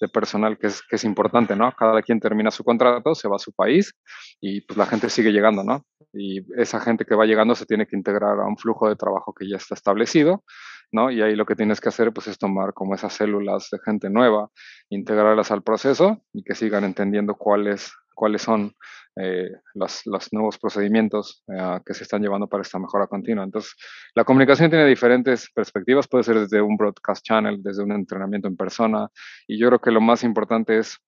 de 0.00 0.08
personal 0.08 0.58
que 0.58 0.68
es, 0.68 0.82
que 0.82 0.96
es 0.96 1.04
importante, 1.04 1.56
¿no? 1.56 1.72
Cada 1.72 2.02
quien 2.02 2.20
termina 2.20 2.50
su 2.50 2.62
contrato, 2.62 3.14
se 3.14 3.28
va 3.28 3.36
a 3.36 3.40
su 3.40 3.52
país 3.52 3.92
y 4.40 4.60
pues 4.60 4.76
la 4.76 4.86
gente 4.86 5.10
sigue 5.10 5.32
llegando, 5.32 5.64
¿no? 5.64 5.84
Y 6.16 6.44
esa 6.60 6.80
gente 6.80 7.04
que 7.04 7.14
va 7.14 7.26
llegando 7.26 7.54
se 7.54 7.66
tiene 7.66 7.86
que 7.86 7.96
integrar 7.96 8.38
a 8.40 8.46
un 8.46 8.56
flujo 8.56 8.88
de 8.88 8.96
trabajo 8.96 9.34
que 9.34 9.48
ya 9.48 9.56
está 9.56 9.74
establecido, 9.74 10.44
¿no? 10.92 11.10
Y 11.10 11.22
ahí 11.22 11.36
lo 11.36 11.46
que 11.46 11.56
tienes 11.56 11.80
que 11.80 11.88
hacer 11.88 12.12
pues 12.12 12.28
es 12.28 12.38
tomar 12.38 12.72
como 12.72 12.94
esas 12.94 13.12
células 13.12 13.68
de 13.70 13.78
gente 13.84 14.10
nueva, 14.10 14.50
integrarlas 14.88 15.50
al 15.50 15.62
proceso 15.62 16.22
y 16.32 16.42
que 16.42 16.54
sigan 16.54 16.84
entendiendo 16.84 17.34
cuáles 17.34 17.92
cuáles 18.16 18.42
son 18.42 18.72
eh, 19.14 19.50
los, 19.74 20.02
nuevos 20.32 20.58
procedimientos 20.58 21.44
eh, 21.48 21.80
que 21.84 21.94
se 21.94 22.02
están 22.02 22.22
llevando 22.22 22.48
para 22.48 22.62
esta 22.62 22.78
mejora 22.78 23.06
continua. 23.06 23.44
Entonces, 23.44 23.74
la 24.14 24.24
comunicación 24.24 24.70
tiene 24.70 24.86
diferentes 24.86 25.50
perspectivas, 25.54 26.08
puede 26.08 26.24
ser 26.24 26.40
desde 26.40 26.60
un 26.60 26.76
broadcast 26.76 27.24
channel, 27.24 27.62
desde 27.62 27.84
un 27.84 27.92
entrenamiento 27.92 28.48
en 28.48 28.56
persona, 28.56 29.08
y 29.46 29.58
yo 29.58 29.68
creo 29.68 29.80
que 29.80 29.90
lo 29.90 30.00
más 30.00 30.24
importante 30.24 30.78
es 30.78 30.98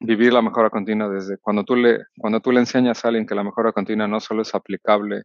vivir 0.00 0.32
la 0.32 0.42
mejora 0.42 0.70
continua 0.70 1.08
desde 1.08 1.38
cuando 1.38 1.64
tú 1.64 1.76
le, 1.76 2.04
cuando 2.18 2.40
tú 2.40 2.52
le 2.52 2.60
enseñas 2.60 3.04
a 3.04 3.08
alguien 3.08 3.26
que 3.26 3.34
la 3.34 3.44
mejora 3.44 3.72
continua 3.72 4.06
no 4.06 4.20
solo 4.20 4.42
es 4.42 4.54
aplicable 4.54 5.24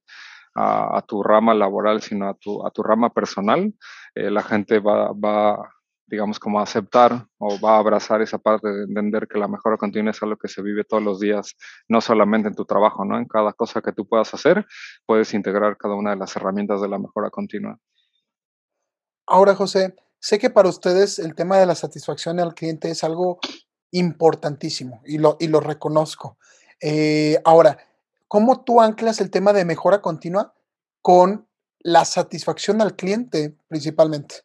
a, 0.55 1.03
tu 1.07 1.23
rama 1.23 1.53
laboral, 1.53 2.01
sino 2.01 2.29
a 2.29 2.35
tu, 2.35 2.65
a 2.65 2.69
tu 2.69 2.83
rama 2.83 3.09
personal, 3.09 3.73
eh, 4.13 4.29
la 4.29 4.43
gente 4.43 4.79
va, 4.79 5.11
va 5.11 5.57
digamos, 6.05 6.37
como 6.37 6.59
aceptar 6.59 7.25
o 7.39 7.59
va 7.59 7.75
a 7.75 7.79
abrazar 7.79 8.21
esa 8.21 8.37
parte 8.37 8.67
de 8.67 8.83
entender 8.83 9.27
que 9.27 9.39
la 9.39 9.47
mejora 9.47 9.77
continua 9.77 10.11
es 10.11 10.21
algo 10.21 10.37
que 10.37 10.47
se 10.47 10.61
vive 10.61 10.83
todos 10.83 11.01
los 11.01 11.19
días, 11.19 11.55
no 11.87 12.01
solamente 12.01 12.49
en 12.49 12.55
tu 12.55 12.65
trabajo, 12.65 13.05
¿no? 13.05 13.17
En 13.17 13.25
cada 13.25 13.53
cosa 13.53 13.81
que 13.81 13.93
tú 13.93 14.07
puedas 14.07 14.33
hacer, 14.33 14.65
puedes 15.05 15.33
integrar 15.33 15.77
cada 15.77 15.95
una 15.95 16.11
de 16.11 16.17
las 16.17 16.35
herramientas 16.35 16.81
de 16.81 16.89
la 16.89 16.99
mejora 16.99 17.29
continua. 17.29 17.79
Ahora, 19.25 19.55
José, 19.55 19.95
sé 20.19 20.37
que 20.37 20.49
para 20.49 20.69
ustedes 20.69 21.17
el 21.17 21.33
tema 21.33 21.57
de 21.57 21.65
la 21.65 21.75
satisfacción 21.75 22.39
al 22.39 22.53
cliente 22.53 22.91
es 22.91 23.03
algo 23.03 23.39
importantísimo 23.93 25.01
y 25.05 25.17
lo, 25.17 25.37
y 25.39 25.47
lo 25.47 25.59
reconozco. 25.59 26.37
Eh, 26.81 27.39
ahora, 27.45 27.77
¿cómo 28.27 28.63
tú 28.63 28.81
anclas 28.81 29.21
el 29.21 29.31
tema 29.31 29.53
de 29.53 29.65
mejora 29.65 30.01
continua 30.01 30.53
con 31.01 31.47
la 31.79 32.03
satisfacción 32.05 32.81
al 32.81 32.95
cliente 32.95 33.55
principalmente? 33.67 34.41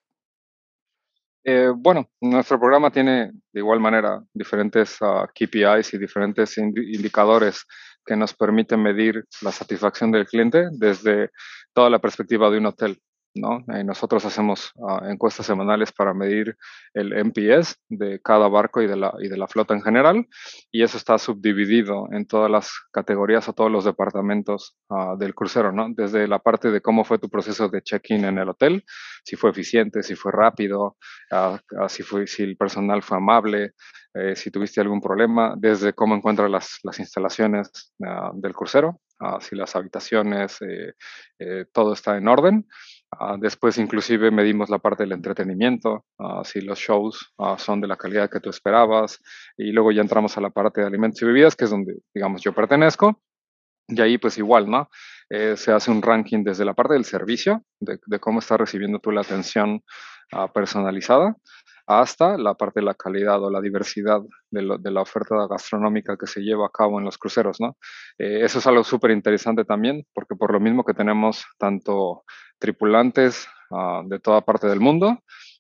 Eh, 1.45 1.73
bueno, 1.75 2.11
nuestro 2.21 2.61
programa 2.61 2.91
tiene 2.91 3.33
de 3.53 3.61
igual 3.61 3.81
manera 3.81 4.23
diferentes 4.35 4.99
ah, 5.01 5.27
KPIs 5.35 5.95
y 5.95 5.99
diferentes 5.99 6.59
indicadores 6.59 7.65
que 8.05 8.17
nos 8.17 8.35
permiten 8.35 8.83
medir 8.83 9.25
la 9.41 9.53
satisfacción 9.53 10.13
del 10.13 10.27
cliente 10.27 10.69
desde 10.73 11.31
toda 11.73 11.89
la 11.89 12.01
perspectiva 12.01 12.51
de 12.51 12.59
un 12.59 12.67
hotel. 12.67 13.01
¿No? 13.41 13.65
Eh, 13.75 13.85
nosotros 13.85 14.25
hacemos 14.25 14.73
ah, 14.89 15.03
encuestas 15.09 15.47
semanales 15.47 15.93
para 15.93 16.15
medir 16.15 16.57
el 16.95 17.13
MPS 17.25 17.77
de 17.89 18.21
cada 18.21 18.49
barco 18.49 18.83
y 18.83 18.87
de, 18.87 18.97
la, 18.97 19.15
y 19.21 19.29
de 19.29 19.37
la 19.37 19.47
flota 19.47 19.75
en 19.75 19.83
general, 19.83 20.27
y 20.71 20.83
eso 20.83 20.97
está 20.97 21.19
subdividido 21.19 22.09
en 22.13 22.27
todas 22.27 22.51
las 22.51 22.71
categorías 22.93 23.49
o 23.49 23.53
todos 23.53 23.71
los 23.71 23.85
departamentos 23.85 24.77
ah, 24.91 25.15
del 25.19 25.35
crucero, 25.35 25.73
¿no? 25.73 25.89
Desde 25.91 26.27
la 26.29 26.39
parte 26.39 26.71
de 26.71 26.81
cómo 26.81 27.05
fue 27.05 27.19
tu 27.19 27.29
proceso 27.29 27.69
de 27.69 27.83
check-in 27.83 28.25
en 28.25 28.39
el 28.39 28.49
hotel, 28.49 28.85
si 29.25 29.37
fue 29.37 29.51
eficiente, 29.51 30.03
si 30.03 30.15
fue 30.15 30.33
rápido, 30.33 30.97
ah, 31.31 31.59
si, 31.89 32.03
fue, 32.03 32.27
si 32.27 32.43
el 32.43 32.57
personal 32.57 33.03
fue 33.03 33.17
amable, 33.17 33.73
eh, 34.15 34.35
si 34.35 34.51
tuviste 34.51 34.81
algún 34.81 35.01
problema, 35.01 35.55
desde 35.57 35.93
cómo 35.93 36.15
encuentras 36.15 36.51
las, 36.51 36.79
las 36.83 36.99
instalaciones 36.99 37.93
del 38.35 38.55
crucero, 38.55 39.01
si 39.41 39.57
las 39.57 39.75
habitaciones, 39.75 40.59
eh, 40.63 41.65
todo 41.73 41.93
está 41.93 42.17
en 42.17 42.29
orden. 42.29 42.67
Ah, 43.11 43.37
después 43.39 43.79
inclusive 43.79 44.31
medimos 44.31 44.69
la 44.69 44.79
parte 44.79 45.03
del 45.03 45.13
entretenimiento, 45.13 46.05
uh, 46.19 46.45
si 46.45 46.61
los 46.61 46.79
shows 46.79 47.33
uh, 47.39 47.57
son 47.57 47.81
de 47.81 47.89
la 47.89 47.97
calidad 47.97 48.31
que 48.31 48.39
tú 48.39 48.51
esperabas 48.51 49.21
y 49.57 49.73
luego 49.73 49.93
ya 49.93 50.03
entramos 50.03 50.37
a 50.37 50.43
la 50.43 50.51
parte 50.51 50.83
de 50.83 50.87
alimentos 50.87 51.23
y 51.23 51.25
bebidas, 51.25 51.57
que 51.57 51.65
es 51.65 51.71
donde, 51.71 51.97
digamos, 52.15 52.43
yo 52.43 52.53
pertenezco. 52.53 53.21
Y 53.89 54.01
ahí 54.03 54.19
pues 54.19 54.37
igual, 54.37 54.69
¿no? 54.69 54.91
Eh, 55.31 55.57
se 55.57 55.73
hace 55.73 55.91
un 55.91 56.03
ranking 56.03 56.45
desde 56.45 56.67
la 56.67 56.75
parte 56.75 56.93
del 56.93 57.07
servicio, 57.07 57.65
de, 57.81 57.99
cómo 58.21 58.41
estás 58.41 58.59
recibiendo 58.59 58.99
tú 58.99 59.11
la 59.11 59.23
atención 59.23 59.83
personalizada, 60.53 61.37
hasta 61.89 62.37
la 62.37 62.53
parte 62.55 62.81
de 62.81 62.87
la 62.87 62.95
calidad 62.95 63.43
o 63.43 63.51
la 63.51 63.63
diversidad 63.63 64.21
de, 64.51 64.91
la 64.91 65.01
oferta 65.01 65.47
gastronómica 65.49 66.19
que 66.19 66.27
se 66.27 66.43
lleva 66.43 66.67
a 66.67 66.71
cabo 66.71 66.99
en 66.99 67.07
los 67.07 67.17
cruceros, 67.17 67.61
¿no? 67.61 67.79
Eh, 68.19 68.41
eso 68.43 68.59
es 68.59 68.67
algo 68.67 68.85
súper 68.85 69.11
interesante 69.11 69.65
también, 69.65 70.07
porque 70.13 70.37
por 70.37 70.53
lo 70.53 70.61
mismo 70.61 70.85
que 70.85 70.93
tenemos 70.93 71.47
tanto 71.57 72.25
tripulantes 72.59 73.49
uh, 73.71 74.07
de 74.07 74.21
toda 74.21 74.43
parte 74.43 74.67
del 74.67 74.81
mundo, 74.81 75.19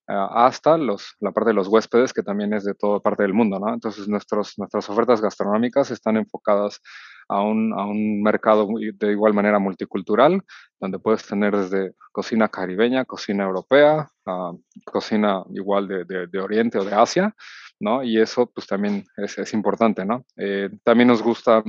uh, 0.08 0.12
hasta 0.12 0.76
los, 0.76 1.16
la 1.20 1.32
parte 1.32 1.50
de 1.50 1.54
los 1.54 1.68
huéspedes, 1.68 2.12
que 2.12 2.22
también 2.22 2.52
es 2.52 2.64
de 2.64 2.74
toda 2.74 3.00
parte 3.00 3.22
del 3.22 3.32
mundo, 3.32 3.58
¿no? 3.58 3.72
Entonces 3.72 4.06
nuestros, 4.06 4.52
nuestras 4.58 4.90
ofertas 4.90 5.22
gastronómicas 5.22 5.90
están 5.90 6.18
enfocadas 6.18 6.82
a 7.30 7.40
un, 7.40 7.72
a 7.72 7.86
un 7.86 8.22
mercado 8.22 8.68
de 8.94 9.12
igual 9.12 9.32
manera 9.32 9.58
multicultural, 9.58 10.42
donde 10.78 10.98
puedes 10.98 11.26
tener 11.26 11.56
desde 11.56 11.94
cocina 12.12 12.48
caribeña, 12.48 13.06
cocina 13.06 13.44
europea, 13.44 14.08
uh, 14.28 14.62
cocina 14.84 15.42
igual 15.54 15.88
de, 15.88 16.40
Oriente 16.40 16.78
o 16.78 16.84
de 16.84 16.94
Asia, 16.94 17.34
¿no? 17.80 18.02
Y 18.02 18.20
eso 18.20 18.50
pues 18.50 18.66
también 18.66 19.04
es, 19.16 19.38
es 19.38 19.52
importante, 19.54 20.04
¿no? 20.04 20.24
Eh, 20.36 20.70
también 20.84 21.08
nos 21.08 21.22
gusta 21.22 21.62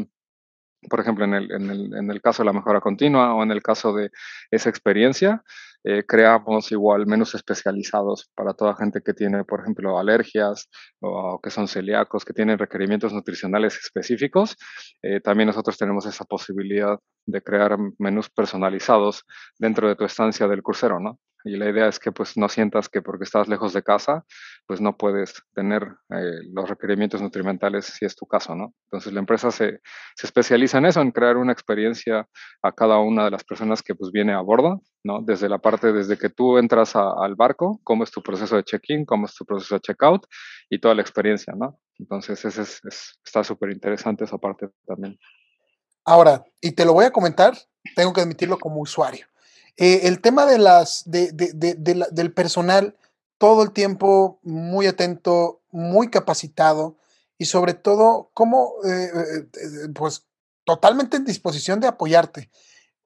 por 0.90 1.02
ejemplo, 1.02 1.26
en 1.26 1.34
el, 1.34 1.52
en, 1.52 1.70
el, 1.70 1.94
en 1.94 2.10
el, 2.10 2.22
caso 2.22 2.42
de 2.42 2.48
la 2.48 2.54
mejora 2.54 2.80
continua 2.80 3.34
o 3.34 3.44
en 3.44 3.52
el 3.52 3.62
caso 3.62 3.94
de 3.94 4.12
esa 4.50 4.70
experiencia, 4.70 5.44
eh, 5.84 6.04
creamos 6.06 6.72
igual 6.72 7.06
menús 7.06 7.36
especializados 7.36 8.30
para 8.36 8.54
toda 8.54 8.76
gente 8.76 9.02
que 9.02 9.14
tiene, 9.14 9.46
por 9.46 9.62
ejemplo, 9.62 9.98
alergias 9.98 10.70
o 11.00 11.40
que 11.42 11.50
son 11.50 11.68
celíacos, 11.68 12.26
que 12.26 12.34
tienen 12.34 12.58
requerimientos 12.58 13.14
nutricionales 13.14 13.78
específicos. 13.78 14.58
Eh, 15.02 15.22
también 15.22 15.48
nosotros 15.48 15.78
tenemos 15.78 16.06
esa 16.06 16.26
posibilidad 16.26 17.00
de 17.26 17.42
crear 17.42 17.78
menús 17.98 18.30
personalizados 18.30 19.26
dentro 19.58 19.88
de 19.88 19.96
tu 19.96 20.04
estancia 20.06 20.48
del 20.48 20.64
crucero, 20.64 21.00
¿no? 21.00 21.20
Y 21.44 21.56
la 21.56 21.70
idea 21.70 21.88
es 21.88 22.00
que 22.00 22.12
pues 22.12 22.36
no 22.36 22.50
sientas 22.50 22.90
que 22.90 23.02
porque 23.02 23.24
estás 23.24 23.48
lejos 23.48 23.72
de 23.74 23.82
casa, 23.82 24.26
pues 24.68 24.82
no 24.82 24.98
puedes 24.98 25.42
tener 25.54 25.84
eh, 26.10 26.40
los 26.52 26.70
requerimientos 26.70 27.22
nutrimentales 27.22 27.86
si 27.86 28.06
es 28.06 28.16
tu 28.16 28.26
caso, 28.26 28.56
¿no? 28.56 28.74
Entonces 28.86 29.14
la 29.14 29.20
empresa 29.20 29.50
se, 29.50 29.80
se, 30.16 30.28
especializa 30.28 30.80
en 30.80 30.86
eso, 30.88 31.02
en 31.02 31.12
crear 31.12 31.38
una 31.38 31.54
experiencia 31.54 32.28
a 32.62 32.72
cada 32.74 33.00
una 33.00 33.26
de 33.26 33.32
las 33.32 33.44
personas 33.44 33.82
que 33.82 33.96
pues 33.96 34.12
viene 34.12 34.34
a 34.34 34.42
bordo, 34.42 34.82
¿no? 35.04 35.22
Desde 35.22 35.48
la 35.48 35.60
parte, 35.60 35.94
desde 35.94 36.18
que 36.18 36.30
tú 36.30 36.58
entras 36.58 36.96
al 36.96 37.36
barco, 37.36 37.80
cómo 37.84 38.04
es 38.04 38.12
tu 38.12 38.22
proceso 38.22 38.58
de 38.58 38.64
check-in, 38.64 39.06
cómo 39.06 39.26
es 39.26 39.34
tu 39.34 39.46
proceso 39.46 39.76
de 39.76 39.82
check-out 39.82 40.26
y 40.70 40.80
toda 40.80 40.94
la 40.94 41.02
experiencia, 41.02 41.54
¿no? 41.56 41.80
Entonces 41.98 42.44
ese 42.44 42.62
es, 42.62 42.82
está 43.24 43.44
súper 43.44 43.72
interesante 43.72 44.26
esa 44.26 44.38
parte 44.38 44.70
también. 44.86 45.18
Ahora, 46.06 46.44
y 46.62 46.72
te 46.72 46.86
lo 46.86 46.94
voy 46.94 47.06
a 47.06 47.12
comentar, 47.12 47.54
tengo 47.96 48.14
que 48.14 48.22
admitirlo 48.22 48.58
como 48.58 48.82
usuario. 48.82 49.28
Eh, 49.82 50.08
el 50.10 50.20
tema 50.20 50.46
de 50.46 50.58
las, 50.58 51.04
de, 51.06 51.32
del 51.32 52.34
personal, 52.34 52.98
todo 53.38 53.64
el 53.64 53.72
tiempo 53.72 54.42
muy 54.44 54.88
atento, 54.88 55.62
muy 55.72 56.10
capacitado 56.10 56.98
y 57.38 57.46
sobre 57.46 57.74
todo, 57.76 58.30
como, 58.34 58.74
eh, 58.84 59.10
eh, 59.14 59.90
pues, 59.96 60.26
totalmente 60.66 61.16
en 61.16 61.24
disposición 61.24 61.80
de 61.80 61.88
apoyarte. 61.88 62.52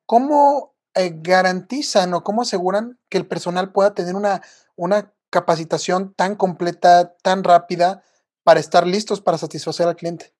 ¿Cómo 0.07 0.73
garantizan 0.95 2.11
o 2.15 2.23
cómo 2.23 2.41
aseguran 2.41 2.99
que 3.07 3.19
el 3.19 3.27
personal 3.27 3.71
pueda 3.71 3.93
tener 3.93 4.15
una, 4.15 4.41
una 4.75 5.13
capacitación 5.29 6.15
tan 6.15 6.35
completa, 6.35 7.15
tan 7.21 7.43
rápida 7.43 8.03
para 8.43 8.59
estar 8.59 8.87
listos 8.87 9.21
para 9.21 9.37
satisfacer 9.37 9.87
al 9.87 9.95
cliente? 9.95 10.33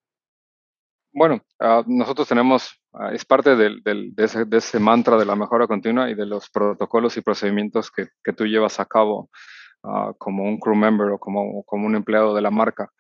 Bueno, 1.14 1.42
ah, 1.60 1.84
nosotros 1.86 2.28
tenemos, 2.28 2.82
ah, 2.94 3.14
es 3.14 3.24
parte 3.24 3.56
del, 3.56 3.84
de, 3.84 4.58
ese, 4.58 4.80
mantra 4.80 5.16
de 5.16 5.26
la 5.26 5.36
mejora 5.36 5.68
continua 5.68 6.10
y 6.10 6.16
de 6.16 6.26
los 6.26 6.50
protocolos 6.50 7.16
y 7.18 7.22
procedimientos 7.22 7.92
que, 7.92 8.34
tú 8.34 8.48
llevas 8.48 8.80
a 8.80 8.86
cabo 8.86 9.30
uh, 9.84 10.14
como 10.18 10.44
un 10.44 10.60
crew 10.60 10.76
member 10.76 11.12
o 11.12 11.20
como, 11.20 11.64
como 11.66 11.86
un 11.86 11.96
empleado 11.96 12.34
de 12.34 12.42
la 12.42 12.50
marca. 12.50 12.92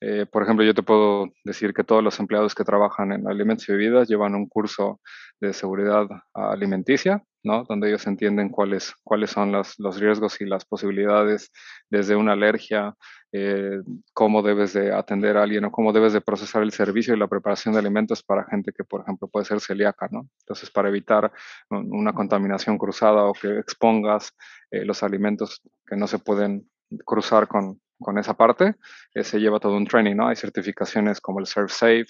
Eh, 0.00 0.26
por 0.26 0.42
ejemplo, 0.42 0.64
yo 0.64 0.74
te 0.74 0.82
puedo 0.82 1.28
decir 1.44 1.72
que 1.72 1.84
todos 1.84 2.02
los 2.02 2.18
empleados 2.18 2.56
que 2.56 2.64
trabajan 2.64 3.12
en 3.12 3.28
alimentos 3.28 3.68
y 3.68 3.72
bebidas 3.72 4.08
llevan 4.08 4.34
un 4.34 4.48
curso 4.48 5.00
de 5.40 5.52
seguridad 5.52 6.08
alimenticia, 6.34 7.22
¿no? 7.42 7.64
Donde 7.64 7.88
ellos 7.88 8.06
entienden 8.06 8.48
cuáles, 8.48 8.94
cuáles 9.02 9.30
son 9.30 9.52
las, 9.52 9.78
los 9.78 9.98
riesgos 9.98 10.40
y 10.40 10.46
las 10.46 10.64
posibilidades 10.64 11.50
desde 11.88 12.16
una 12.16 12.32
alergia, 12.32 12.94
eh, 13.32 13.80
cómo 14.12 14.42
debes 14.42 14.72
de 14.72 14.92
atender 14.92 15.36
a 15.36 15.42
alguien 15.44 15.64
o 15.64 15.70
cómo 15.70 15.92
debes 15.92 16.12
de 16.12 16.20
procesar 16.20 16.62
el 16.62 16.72
servicio 16.72 17.14
y 17.14 17.18
la 17.18 17.28
preparación 17.28 17.74
de 17.74 17.80
alimentos 17.80 18.22
para 18.22 18.44
gente 18.44 18.72
que, 18.72 18.84
por 18.84 19.02
ejemplo, 19.02 19.28
puede 19.28 19.46
ser 19.46 19.60
celíaca, 19.60 20.08
¿no? 20.10 20.28
Entonces, 20.40 20.70
para 20.70 20.88
evitar 20.88 21.32
una 21.70 22.12
contaminación 22.12 22.76
cruzada 22.76 23.24
o 23.24 23.32
que 23.32 23.58
expongas 23.58 24.32
eh, 24.70 24.84
los 24.84 25.02
alimentos 25.02 25.62
que 25.86 25.96
no 25.96 26.06
se 26.06 26.18
pueden 26.18 26.68
cruzar 27.04 27.46
con, 27.46 27.80
con 28.00 28.18
esa 28.18 28.34
parte, 28.34 28.74
eh, 29.14 29.22
se 29.22 29.38
lleva 29.38 29.60
todo 29.60 29.76
un 29.76 29.86
training, 29.86 30.16
¿no? 30.16 30.28
Hay 30.28 30.36
certificaciones 30.36 31.20
como 31.20 31.38
el 31.38 31.46
Serve 31.46 31.68
Safe, 31.68 32.06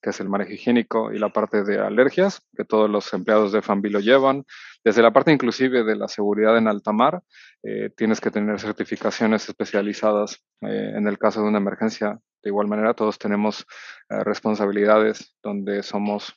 que 0.00 0.10
es 0.10 0.20
el 0.20 0.28
manejo 0.28 0.52
higiénico, 0.52 1.12
y 1.12 1.18
la 1.18 1.28
parte 1.28 1.64
de 1.64 1.78
alergias, 1.78 2.42
que 2.56 2.64
todos 2.64 2.88
los 2.88 3.12
empleados 3.12 3.52
de 3.52 3.62
Fambi 3.62 3.90
lo 3.90 4.00
llevan. 4.00 4.44
Desde 4.84 5.02
la 5.02 5.12
parte 5.12 5.32
inclusive 5.32 5.84
de 5.84 5.96
la 5.96 6.08
seguridad 6.08 6.56
en 6.56 6.68
alta 6.68 6.92
mar, 6.92 7.22
eh, 7.62 7.90
tienes 7.96 8.20
que 8.20 8.30
tener 8.30 8.60
certificaciones 8.60 9.48
especializadas 9.48 10.42
eh, 10.62 10.92
en 10.94 11.06
el 11.08 11.18
caso 11.18 11.42
de 11.42 11.48
una 11.48 11.58
emergencia. 11.58 12.18
De 12.42 12.50
igual 12.50 12.68
manera, 12.68 12.94
todos 12.94 13.18
tenemos 13.18 13.66
responsabilidades 14.08 15.34
donde 15.42 15.82
somos 15.82 16.34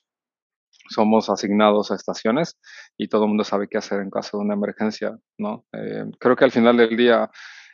somos 0.92 1.30
asignados 1.30 1.92
a 1.92 1.96
estaciones 1.96 2.58
y 2.98 3.10
todo 3.10 3.26
el 3.26 3.30
mundo 3.30 3.44
sabe 3.44 3.68
qué 3.68 3.78
hacer 3.78 4.02
en 4.02 4.10
caso 4.10 4.38
de 4.38 4.44
una 4.46 4.56
emergencia, 4.56 5.16
¿no? 5.38 5.66
creo 6.20 6.36
que 6.36 6.46
al 6.46 6.52
final 6.52 6.78
del 6.78 6.98
día 6.98 7.30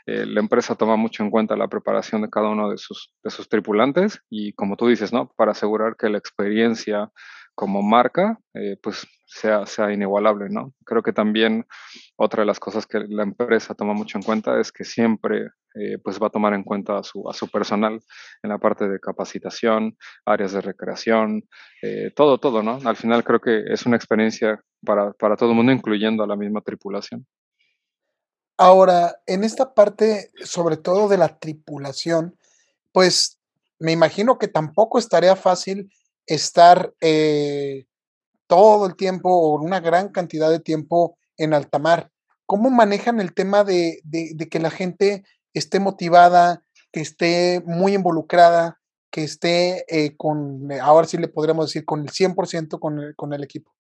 eh, 0.06 0.26
la 0.26 0.40
empresa 0.40 0.76
toma 0.76 0.96
mucho 0.96 1.24
en 1.24 1.32
cuenta 1.32 1.56
la 1.56 1.68
preparación 1.68 2.22
de 2.22 2.30
cada 2.30 2.50
uno 2.50 2.70
de 2.70 2.78
sus, 2.78 3.10
tripulantes 3.50 4.22
y 4.30 4.54
como 4.54 4.78
tú 4.78 4.88
dices, 4.88 5.12
¿no? 5.12 5.32
Para 5.36 5.52
asegurar 5.52 5.96
que 5.98 6.10
la 6.10 6.18
experiencia 6.18 7.10
como 7.56 7.82
marca, 7.82 8.38
eh, 8.54 8.78
pues 8.82 9.08
sea, 9.26 9.66
sea 9.66 9.92
inigualable, 9.92 10.48
¿no? 10.50 10.74
Creo 10.86 11.02
que 11.02 11.14
también 11.14 11.66
otra 12.18 12.42
de 12.42 12.46
las 12.48 12.60
cosas 12.60 12.86
que 12.86 13.00
la 13.00 13.24
empresa 13.24 13.74
toma 13.74 13.94
mucho 13.94 14.18
en 14.18 14.24
cuenta 14.24 14.60
es 14.60 14.72
que 14.72 14.84
siempre 14.84 15.50
eh, 15.74 15.98
pues 16.04 16.22
va 16.22 16.28
a 16.28 16.32
tomar 16.32 16.54
en 16.54 16.64
cuenta 16.64 17.00
a 17.00 17.04
su, 17.04 17.28
a 17.30 17.34
su 17.34 17.50
personal 17.50 18.00
en 18.44 18.50
la 18.50 18.58
parte 18.60 18.88
de 18.88 19.00
capacitación, 19.00 19.98
áreas 20.26 20.52
de 20.52 20.62
recreación, 20.62 21.44
todo, 22.16 22.40
todo, 22.40 22.64
¿no? 22.64 22.80
Al 22.84 22.96
final 22.96 23.24
creo 23.24 23.40
que 23.40 23.64
es 23.68 23.86
una 23.86 23.96
experiencia 23.96 24.60
para, 24.84 25.14
para 25.14 25.36
todo 25.36 25.52
el 25.52 25.56
mundo, 25.56 25.72
incluyendo 25.72 26.24
a 26.24 26.28
la 26.28 26.36
misma 26.36 26.62
tripulación. 26.62 27.26
Ahora, 28.58 29.22
en 29.26 29.44
esta 29.44 29.74
parte, 29.74 30.32
sobre 30.44 30.78
todo 30.78 31.10
de 31.10 31.18
la 31.18 31.40
tripulación, 31.40 32.38
pues 32.94 33.40
me 33.80 33.92
imagino 33.92 34.38
que 34.38 34.48
tampoco 34.48 34.98
estaría 34.98 35.36
fácil 35.36 35.92
estar 36.26 36.94
eh, 37.02 37.86
todo 38.48 38.86
el 38.86 38.96
tiempo 38.96 39.30
o 39.30 39.62
una 39.62 39.82
gran 39.82 40.10
cantidad 40.10 40.50
de 40.50 40.60
tiempo 40.60 41.18
en 41.38 41.54
alta 41.54 41.80
mar. 41.80 42.12
¿Cómo 42.46 42.70
manejan 42.70 43.20
el 43.20 43.34
tema 43.34 43.64
de, 43.64 44.02
que 44.50 44.60
la 44.60 44.70
gente 44.70 45.24
esté 45.54 45.80
motivada, 45.80 46.64
que 46.92 47.02
esté 47.02 47.62
muy 47.66 47.96
involucrada, 47.96 48.80
que 49.12 49.24
esté 49.24 49.86
eh, 49.90 50.16
con, 50.16 50.72
ahora 50.82 51.08
sí 51.08 51.18
le 51.18 51.28
podríamos 51.28 51.68
decir, 51.68 51.84
con 51.86 52.02
el 52.02 52.10
100% 52.10 52.80
con 52.80 53.00
el, 53.00 53.16
con 53.16 53.34
el 53.34 53.44
equipo? 53.44 53.74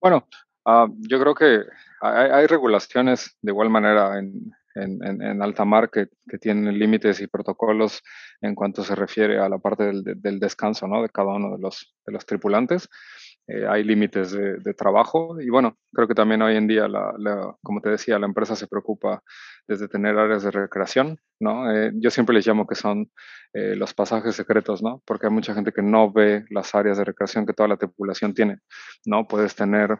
Bueno, 0.00 0.26
Ah, 0.70 0.86
yo 0.98 1.18
creo 1.18 1.34
que 1.34 1.62
hay, 2.02 2.46
regulaciones 2.46 3.38
de 3.40 3.52
igual 3.52 3.70
manera 3.70 4.18
en, 4.18 4.52
en, 4.74 5.42
alta 5.42 5.64
mar 5.64 5.88
que, 5.88 6.08
tienen 6.42 6.78
límites 6.78 7.22
y 7.22 7.26
protocolos 7.26 8.02
en 8.42 8.54
cuanto 8.54 8.84
se 8.84 8.94
refiere 8.94 9.38
a 9.38 9.48
la 9.48 9.56
parte 9.56 9.84
del, 9.84 10.38
descanso 10.38 10.86
¿no? 10.86 11.00
de 11.00 11.08
cada 11.08 11.28
uno 11.28 11.56
de 11.56 11.62
los, 11.62 11.96
de 12.04 12.12
los 12.12 12.26
tripulantes. 12.26 12.86
Eh, 13.46 13.66
hay 13.66 13.82
límites 13.82 14.32
de, 14.32 14.74
trabajo 14.74 15.40
y 15.40 15.48
bueno, 15.48 15.78
creo 15.90 16.06
que 16.06 16.14
también 16.14 16.42
hoy 16.42 16.54
en 16.54 16.66
día, 16.66 16.86
la, 16.86 17.56
como 17.62 17.80
te 17.80 17.88
decía, 17.88 18.18
la 18.18 18.26
empresa 18.26 18.54
se 18.54 18.66
preocupa 18.66 19.22
desde 19.66 19.88
tener 19.88 20.18
áreas 20.18 20.42
de 20.42 20.50
recreación, 20.50 21.18
¿no? 21.40 21.72
Eh, 21.72 21.92
yo 21.94 22.10
siempre 22.10 22.34
les 22.34 22.46
llamo 22.46 22.66
que 22.66 22.74
son 22.74 23.10
eh, 23.54 23.74
los 23.74 23.94
pasajes 23.94 24.36
secretos, 24.36 24.82
¿no? 24.82 25.02
Porque 25.06 25.28
hay 25.28 25.32
mucha 25.32 25.54
gente 25.54 25.72
que 25.72 25.80
no 25.80 26.12
ve 26.12 26.44
las 26.50 26.74
áreas 26.74 26.98
de 26.98 27.04
recreación 27.04 27.46
que 27.46 27.54
toda 27.54 27.70
la 27.70 27.78
tripulación 27.78 28.34
tiene, 28.34 28.58
¿no? 29.06 29.26
Puedes 29.26 29.54
tener 29.54 29.98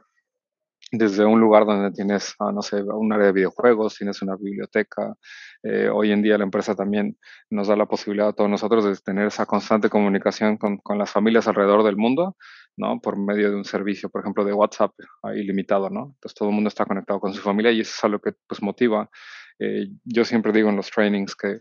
desde 0.91 1.25
un 1.25 1.41
lugar 1.41 1.67
donde 1.67 1.91
tienes, 1.91 2.35
ah, 2.39 2.51
no 2.53 2.63
sé, 2.63 2.83
un 2.83 3.13
área 3.13 3.27
de 3.27 3.33
videojuegos, 3.33 3.97
tienes 3.97 4.23
una 4.23 4.37
biblioteca. 4.37 5.15
Eh, 5.63 5.89
hoy 5.89 6.13
en 6.13 6.23
día 6.23 6.39
la 6.39 6.45
empresa 6.45 6.75
también 6.75 7.19
nos 7.51 7.69
da 7.69 7.77
la 7.77 7.87
posibilidad 7.87 8.29
a 8.29 8.33
todos 8.33 8.49
nosotros 8.49 8.85
de 8.85 8.97
tener 8.97 9.27
esa 9.27 9.45
constante 9.47 9.91
comunicación 9.91 10.57
con, 10.57 10.79
con, 10.79 10.99
las 10.99 11.11
familias 11.11 11.49
alrededor 11.49 11.85
del 11.85 11.97
mundo, 11.97 12.37
¿no? 12.77 13.01
Por 13.01 13.19
medio 13.19 13.51
de 13.51 13.57
un 13.57 13.65
servicio, 13.65 14.09
por 14.09 14.23
ejemplo, 14.23 14.45
de 14.45 14.53
WhatsApp 14.53 14.93
ilimitado, 15.35 15.91
¿no? 15.91 16.13
Entonces 16.15 16.35
todo 16.35 16.49
el 16.49 16.55
mundo 16.55 16.69
está 16.69 16.87
conectado 16.87 17.21
con 17.21 17.35
su 17.35 17.43
familia 17.43 17.73
y 17.73 17.81
eso 17.81 17.93
es 17.97 18.05
algo 18.05 18.21
que 18.21 18.33
pues 18.47 18.63
motiva. 18.63 19.11
Eh, 19.59 19.89
yo 20.05 20.25
siempre 20.25 20.53
digo 20.53 20.71
en 20.71 20.77
los 20.77 20.91
trainings 20.91 21.35
que 21.35 21.59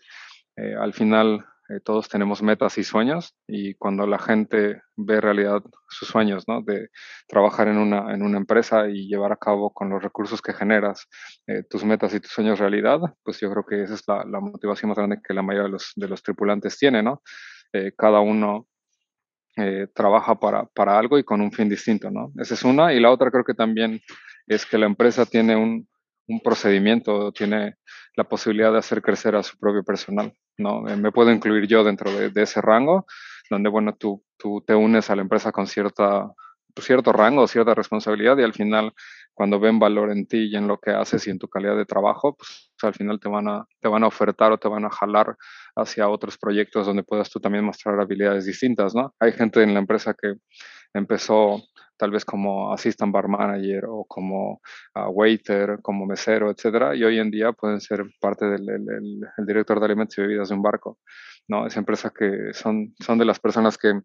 eh, 0.57 0.75
al 0.79 0.93
final 0.93 1.45
eh, 1.69 1.81
todos 1.83 2.07
tenemos 2.07 2.41
metas 2.41 2.77
y 2.77 2.83
sueños 2.83 3.35
y 3.45 3.73
cuando 3.75 4.07
la 4.07 4.19
gente 4.19 4.81
ve 4.95 5.19
realidad 5.19 5.61
sus 5.89 6.07
sueños, 6.07 6.45
¿no? 6.47 6.61
De 6.61 6.89
trabajar 7.27 7.67
en 7.67 7.77
una, 7.77 8.13
en 8.13 8.21
una 8.21 8.37
empresa 8.37 8.87
y 8.89 9.07
llevar 9.07 9.33
a 9.33 9.37
cabo 9.37 9.73
con 9.73 9.89
los 9.89 10.01
recursos 10.01 10.41
que 10.41 10.53
generas 10.53 11.07
eh, 11.45 11.63
tus 11.69 11.83
metas 11.83 12.13
y 12.13 12.21
tus 12.21 12.31
sueños 12.31 12.59
realidad, 12.59 12.99
pues 13.23 13.39
yo 13.41 13.51
creo 13.51 13.65
que 13.65 13.83
esa 13.83 13.95
es 13.95 14.03
la, 14.07 14.39
motivación 14.39 14.89
más 14.89 14.97
grande 14.97 15.19
que 15.21 15.33
la 15.33 15.41
mayoría 15.41 15.65
de 15.65 15.71
los, 15.71 15.91
de 15.95 16.07
los 16.07 16.23
tripulantes 16.23 16.77
tiene, 16.77 17.03
¿no? 17.03 17.21
Eh, 17.73 17.91
cada 17.97 18.19
uno 18.21 18.67
trabaja 19.95 20.35
para, 20.35 20.65
para 20.65 20.99
algo 20.99 21.17
y 21.17 21.23
con 21.23 21.41
un 21.41 21.51
fin 21.51 21.67
distinto, 21.67 22.11
¿no? 22.11 22.31
Esa 22.37 22.53
es 22.53 22.63
una. 22.63 22.93
Y 22.93 22.99
la 22.99 23.09
otra 23.09 23.31
creo 23.31 23.43
que 23.43 23.55
también 23.55 23.99
es 24.45 24.67
que 24.67 24.77
la 24.77 24.85
empresa 24.85 25.25
tiene 25.25 25.55
un, 25.55 25.87
un 26.27 26.41
procedimiento, 26.41 27.31
tiene 27.31 27.75
la 28.15 28.25
posibilidad 28.25 28.71
de 28.71 28.79
hacer 28.79 29.01
crecer 29.01 29.35
a 29.35 29.43
su 29.43 29.57
propio 29.57 29.83
personal, 29.83 30.33
¿no? 30.57 30.87
Eh, 30.87 30.97
me 30.97 31.11
puedo 31.11 31.31
incluir 31.31 31.67
yo 31.67 31.83
dentro 31.83 32.11
de, 32.11 32.41
ese 32.41 32.61
rango, 32.61 33.05
donde, 33.49 33.69
bueno, 33.69 33.95
tú, 33.95 34.23
tú 34.37 34.63
te 34.65 34.75
unes 34.75 35.09
a 35.09 35.15
la 35.15 35.21
empresa 35.21 35.51
con 35.51 35.67
cierta, 35.67 36.29
cierto 36.81 37.13
rango, 37.13 37.47
cierta 37.47 37.73
responsabilidad 37.73 38.37
y 38.37 38.43
al 38.43 38.53
final, 38.53 38.93
cuando 39.33 39.59
ven 39.59 39.79
valor 39.79 40.11
en 40.11 40.27
ti 40.27 40.49
y 40.51 40.55
en 40.55 40.67
lo 40.67 40.79
que 40.79 40.91
haces 40.91 41.27
y 41.27 41.29
en 41.29 41.39
tu 41.39 41.47
calidad 41.47 41.77
de 41.77 41.85
trabajo, 41.85 42.35
pues 42.35 42.71
al 42.81 42.93
final 42.93 43.19
te 43.19 43.29
van, 43.29 43.47
a, 43.47 43.65
te 43.79 43.87
van 43.87 44.03
a 44.03 44.07
ofertar 44.07 44.51
o 44.51 44.57
te 44.57 44.67
van 44.67 44.85
a 44.85 44.89
jalar 44.89 45.37
hacia 45.75 46.09
otros 46.09 46.37
proyectos 46.37 46.87
donde 46.87 47.03
puedas 47.03 47.29
tú 47.29 47.39
también 47.39 47.63
mostrar 47.63 47.99
habilidades 47.99 48.45
distintas, 48.45 48.95
¿no? 48.95 49.13
Hay 49.19 49.31
gente 49.31 49.61
en 49.61 49.73
la 49.73 49.79
empresa 49.79 50.15
que 50.19 50.33
empezó 50.93 51.61
tal 51.97 52.11
vez 52.11 52.25
como 52.25 52.71
assistant 52.73 53.11
bar 53.11 53.27
manager 53.27 53.85
o 53.87 54.05
como 54.05 54.61
ah, 54.93 55.09
waiter, 55.09 55.79
como 55.81 56.05
mesero, 56.05 56.51
etcétera, 56.51 56.95
y 56.95 57.03
hoy 57.03 57.19
en 57.19 57.31
día 57.31 57.51
pueden 57.53 57.81
ser 57.81 58.05
parte 58.19 58.45
del 58.45 58.65
director 59.45 59.79
de 59.79 59.85
alimentos 59.85 60.17
y 60.17 60.21
bebidas 60.21 60.49
de 60.49 60.55
un 60.55 60.61
barco, 60.61 60.99
¿no? 61.47 61.65
Es 61.67 61.77
empresa 61.77 62.11
que 62.17 62.53
son, 62.53 62.93
son 62.99 63.17
de 63.17 63.25
las 63.25 63.39
personas 63.39 63.77
que 63.77 64.01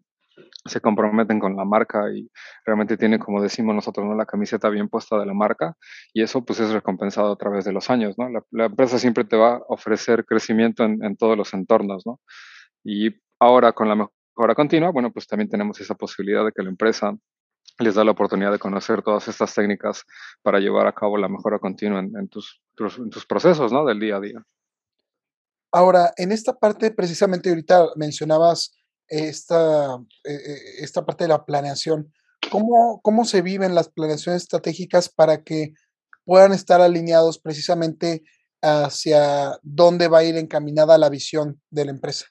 se 0.65 0.81
comprometen 0.81 1.39
con 1.39 1.55
la 1.55 1.65
marca 1.65 2.11
y 2.11 2.29
realmente 2.65 2.97
tienen, 2.97 3.19
como 3.19 3.41
decimos 3.41 3.75
nosotros, 3.75 4.05
¿no? 4.05 4.15
la 4.15 4.25
camiseta 4.25 4.69
bien 4.69 4.89
puesta 4.89 5.19
de 5.19 5.25
la 5.25 5.33
marca 5.33 5.75
y 6.13 6.21
eso 6.23 6.43
pues 6.43 6.59
es 6.59 6.71
recompensado 6.71 7.31
a 7.31 7.35
través 7.35 7.65
de 7.65 7.73
los 7.73 7.89
años. 7.89 8.15
¿no? 8.17 8.29
La, 8.51 8.65
empresa 8.65 8.97
siempre 8.97 9.25
te 9.25 9.35
va 9.35 9.55
a 9.55 9.61
ofrecer 9.67 10.25
crecimiento 10.25 10.83
en, 10.83 11.03
en, 11.03 11.17
todos 11.17 11.37
los 11.37 11.53
entornos. 11.53 12.03
¿no? 12.05 12.19
Y 12.83 13.09
ahora 13.39 13.73
con 13.73 13.89
la 13.89 13.95
mejora 13.95 14.55
continua, 14.55 14.91
bueno, 14.91 15.11
pues 15.11 15.27
también 15.27 15.49
tenemos 15.49 15.79
esa 15.79 15.95
posibilidad 15.95 16.45
de 16.45 16.51
que 16.51 16.63
la 16.63 16.69
empresa 16.69 17.15
les 17.79 17.95
da 17.95 18.03
la 18.03 18.11
oportunidad 18.11 18.51
de 18.51 18.59
conocer 18.59 19.01
todas 19.01 19.27
estas 19.27 19.53
técnicas 19.53 20.03
para 20.41 20.59
llevar 20.59 20.87
a 20.87 20.93
cabo 20.93 21.17
la 21.17 21.27
mejora 21.29 21.59
continua 21.59 21.99
en, 21.99 22.27
tus, 22.27 22.61
en 22.97 23.09
tus 23.09 23.25
procesos 23.25 23.71
¿no? 23.71 23.85
del 23.85 23.99
día 23.99 24.17
a 24.17 24.19
día. 24.19 24.45
Ahora, 25.71 26.13
en 26.17 26.31
esta 26.31 26.53
parte, 26.53 26.91
precisamente 26.91 27.49
ahorita 27.49 27.87
mencionabas 27.95 28.75
esta, 29.07 29.95
eh, 30.23 30.33
eh, 30.33 30.59
esta 30.81 31.03
parte 31.05 31.23
de 31.23 31.29
la 31.29 31.45
planeación. 31.45 32.13
¿Cómo, 32.51 33.01
¿Cómo 33.01 33.25
se 33.25 33.41
viven 33.41 33.73
las 33.73 33.89
planeaciones 33.89 34.43
estratégicas 34.43 35.09
para 35.09 35.43
que 35.43 35.73
puedan 36.25 36.53
estar 36.53 36.79
alineados 36.79 37.39
precisamente 37.39 38.23
hacia 38.61 39.57
dónde 39.63 40.07
va 40.07 40.19
a 40.19 40.23
ir 40.23 40.37
encaminada 40.37 40.97
la 40.97 41.09
visión 41.09 41.59
de 41.71 41.85
la 41.85 41.91
empresa? 41.91 42.27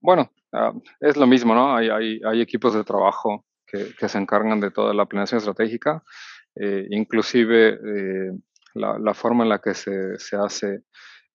Bueno, 0.00 0.32
ah, 0.52 0.72
es 1.00 1.16
lo 1.16 1.26
mismo, 1.26 1.54
¿no? 1.54 1.76
Hay, 1.76 1.88
hay, 1.90 2.20
hay 2.24 2.40
equipos 2.40 2.74
de 2.74 2.84
trabajo 2.84 3.44
que, 3.66 4.08
se 4.08 4.18
encargan 4.18 4.60
de 4.60 4.70
toda 4.70 4.94
la 4.94 5.06
planeación 5.06 5.38
estratégica, 5.38 6.02
eh, 6.54 6.86
inclusive 6.90 7.78
la, 8.74 8.98
la, 8.98 9.14
forma 9.14 9.44
en 9.44 9.50
la 9.50 9.58
que 9.58 9.74
se, 9.74 10.18
se 10.18 10.36
hace 10.36 10.82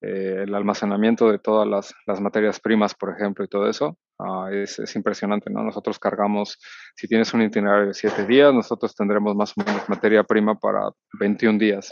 eh, 0.03 0.45
el 0.47 0.55
almacenamiento 0.55 1.31
de 1.31 1.37
todas 1.37 1.67
las, 1.67 1.93
las, 2.07 2.19
materias 2.19 2.59
primas, 2.59 2.95
por 2.95 3.13
ejemplo, 3.13 3.45
y 3.45 3.47
todo 3.47 3.69
eso, 3.69 3.99
ah, 4.17 4.49
es, 4.51 4.79
es, 4.79 4.95
impresionante, 4.95 5.51
¿no? 5.51 5.61
Nosotros 5.61 5.99
cargamos, 5.99 6.57
si 6.95 7.07
tienes 7.07 7.31
un 7.35 7.43
itinerario 7.43 7.85
de 7.85 7.93
7 7.93 8.25
días, 8.25 8.51
nosotros 8.51 8.95
tendremos 8.95 9.35
más 9.35 9.53
o 9.55 9.63
menos 9.63 9.87
materia 9.87 10.23
prima 10.23 10.55
para 10.55 10.89
21 11.19 11.59
días, 11.59 11.91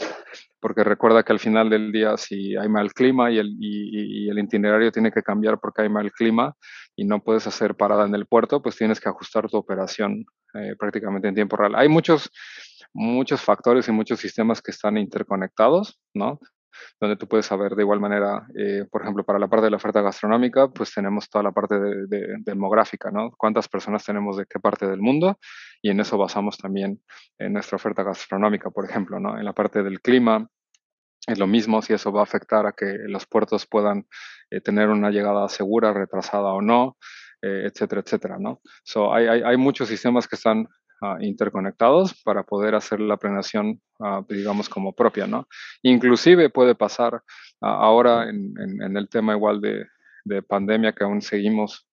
porque 0.60 0.84
recuerda 0.84 1.22
que 1.22 1.32
al 1.32 1.38
final 1.38 1.70
del 1.70 1.92
día, 1.92 2.16
si 2.16 2.56
hay 2.56 2.68
mal 2.68 2.92
clima 2.92 3.30
y 3.30 3.38
el, 3.38 3.56
y, 3.58 4.28
el 4.28 4.38
itinerario 4.38 4.92
tiene 4.92 5.10
que 5.10 5.22
cambiar 5.22 5.58
porque 5.58 5.82
hay 5.82 5.88
mal 5.88 6.12
clima 6.12 6.54
y 6.96 7.04
no 7.04 7.22
puedes 7.22 7.46
hacer 7.46 7.74
parada 7.74 8.06
en 8.06 8.14
el 8.14 8.26
puerto, 8.26 8.62
pues 8.62 8.76
tienes 8.76 9.00
que 9.00 9.08
ajustar 9.08 9.48
tu 9.48 9.56
operación 9.56 10.24
eh, 10.54 10.74
prácticamente 10.78 11.28
en 11.28 11.34
tiempo 11.34 11.56
real. 11.56 11.74
Hay 11.76 11.88
muchos 11.88 12.30
muchos 12.92 13.40
factores 13.40 13.88
y 13.88 13.92
muchos 13.92 14.20
sistemas 14.20 14.60
que 14.60 14.72
están 14.72 14.96
interconectados, 14.96 16.00
¿no? 16.14 16.40
Donde 17.00 17.16
tú 17.16 17.28
puedes 17.28 17.46
saber 17.46 17.74
de 17.74 17.82
igual 17.82 18.00
manera, 18.00 18.46
eh, 18.56 18.84
por 18.90 19.02
ejemplo, 19.02 19.24
para 19.24 19.38
la 19.38 19.48
parte 19.48 19.64
de 19.64 19.70
la 19.70 19.76
oferta 19.76 20.00
gastronómica, 20.00 20.68
pues 20.68 20.92
tenemos 20.94 21.28
toda 21.28 21.42
la 21.44 21.52
parte 21.52 21.78
de, 21.78 22.36
demográfica, 22.40 23.10
¿no? 23.10 23.30
Cuántas 23.36 23.68
personas 23.68 24.04
tenemos 24.04 24.36
de 24.36 24.46
qué 24.46 24.58
parte 24.58 24.86
del 24.86 25.00
mundo 25.00 25.38
y 25.82 25.90
en 25.90 26.00
eso 26.00 26.18
basamos 26.18 26.58
también 26.58 27.00
en 27.38 27.52
nuestra 27.52 27.76
oferta 27.76 28.02
gastronómica, 28.02 28.70
por 28.70 28.84
ejemplo, 28.84 29.20
¿no? 29.20 29.38
En 29.38 29.44
la 29.44 29.52
parte 29.52 29.82
del 29.82 30.00
clima, 30.00 30.48
es 31.26 31.38
lo 31.38 31.46
mismo 31.46 31.82
si 31.82 31.92
eso 31.92 32.12
va 32.12 32.20
a 32.20 32.24
afectar 32.24 32.66
a 32.66 32.72
que 32.72 32.98
los 33.06 33.26
puertos 33.26 33.66
puedan 33.66 34.06
eh, 34.50 34.60
tener 34.60 34.88
una 34.88 35.10
llegada 35.10 35.48
segura, 35.48 35.92
retrasada 35.92 36.52
o 36.52 36.62
no, 36.62 36.96
eh, 37.42 37.64
etcétera, 37.66 38.02
etcétera, 38.02 38.38
¿no? 38.38 38.60
Hay, 39.12 39.56
muchos 39.56 39.88
sistemas 39.88 40.28
que 40.28 40.36
están 40.36 40.66
Ah, 41.02 41.16
interconectados 41.18 42.12
para 42.22 42.42
poder 42.42 42.74
hacer 42.74 43.00
la 43.00 43.16
planeación, 43.16 43.80
uh, 44.00 44.22
digamos, 44.28 44.68
como 44.68 44.92
propia, 44.92 45.26
¿no? 45.26 45.48
Inclusive 45.80 46.50
puede 46.50 46.74
pasar 46.74 47.22
ah, 47.62 47.78
ahora 47.80 48.28
en, 48.28 48.54
el 48.94 49.08
tema 49.08 49.32
igual 49.32 49.62
de, 49.62 49.86
de 50.26 50.42
pandemia 50.42 50.92
que 50.92 51.04
aún 51.04 51.22
seguimos 51.22 51.88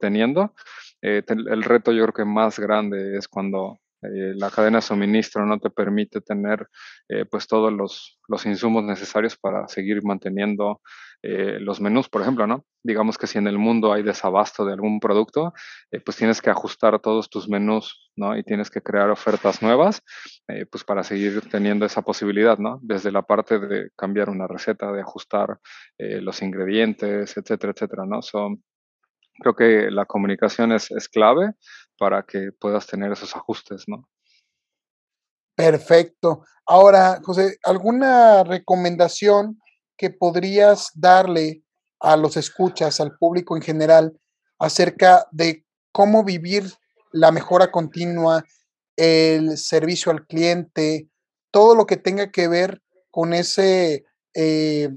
teniendo. 0.00 0.52
Eh, 1.00 1.22
el 1.28 1.62
reto 1.62 1.92
yo 1.92 2.02
creo 2.02 2.12
que 2.12 2.24
más 2.24 2.58
grande 2.58 3.16
es 3.16 3.28
cuando 3.28 3.78
eh, 4.02 4.32
la 4.34 4.50
cadena 4.50 4.78
de 4.78 4.82
suministro 4.82 5.44
no 5.44 5.58
te 5.58 5.68
permite 5.68 6.20
tener 6.20 6.66
eh, 7.08 7.26
pues 7.30 7.46
todos 7.46 7.72
los, 7.72 8.18
los, 8.28 8.46
insumos 8.46 8.82
necesarios 8.82 9.36
para 9.36 9.68
seguir 9.68 10.02
manteniendo 10.02 10.80
eh, 11.22 11.58
los 11.60 11.82
menús, 11.82 12.08
por 12.08 12.22
ejemplo, 12.22 12.46
¿no? 12.46 12.64
Digamos 12.82 13.18
que 13.18 13.26
si 13.26 13.36
en 13.36 13.46
el 13.46 13.58
mundo 13.58 13.92
hay 13.92 14.02
desabasto 14.02 14.64
de 14.64 14.72
algún 14.72 15.00
producto, 15.00 15.52
pues 16.02 16.16
tienes 16.16 16.40
que 16.40 16.48
ajustar 16.48 16.98
todos 17.00 17.28
tus 17.28 17.46
menús, 17.46 18.10
¿no? 18.16 18.38
Y 18.38 18.42
tienes 18.42 18.70
que 18.70 18.80
crear 18.80 19.10
ofertas 19.10 19.60
nuevas, 19.60 20.02
pues 20.70 20.82
para 20.84 21.02
seguir 21.02 21.42
teniendo 21.50 21.84
esa 21.84 22.00
posibilidad, 22.00 22.56
¿no? 22.56 22.78
Desde 22.82 23.12
la 23.12 23.20
parte 23.20 23.58
de 23.58 23.90
cambiar 23.96 24.30
una 24.30 24.46
receta, 24.46 24.90
de 24.92 25.02
ajustar 25.02 25.58
los 25.98 26.40
ingredientes, 26.40 27.36
etcétera, 27.36 27.74
etcétera, 27.74 28.04
¿no? 28.06 28.22
Son 28.22 28.62
creo 29.40 29.54
que 29.54 29.90
la 29.90 30.06
comunicación 30.06 30.72
es, 30.72 30.90
es 30.90 31.08
clave 31.08 31.52
para 32.00 32.22
que 32.22 32.50
puedas 32.50 32.86
tener 32.86 33.12
esos 33.12 33.36
ajustes, 33.36 33.84
¿no? 33.86 34.08
Perfecto. 35.54 36.46
Ahora, 36.64 37.20
José, 37.22 37.58
¿alguna 37.62 38.42
recomendación 38.42 39.60
que 39.98 40.08
podrías 40.08 40.92
darle 40.94 41.62
a 42.00 42.16
los 42.16 42.38
escuchas, 42.38 43.00
al 43.00 43.18
público 43.18 43.54
en 43.54 43.60
general, 43.60 44.18
acerca 44.58 45.26
de 45.30 45.66
cómo 45.92 46.24
vivir 46.24 46.72
la 47.12 47.32
mejora 47.32 47.70
continua, 47.70 48.46
el 48.96 49.58
servicio 49.58 50.10
al 50.10 50.26
cliente, 50.26 51.10
todo 51.50 51.74
lo 51.74 51.84
que 51.84 51.98
tenga 51.98 52.30
que 52.30 52.48
ver 52.48 52.80
con 53.10 53.34
ese, 53.34 54.06
eh, 54.32 54.88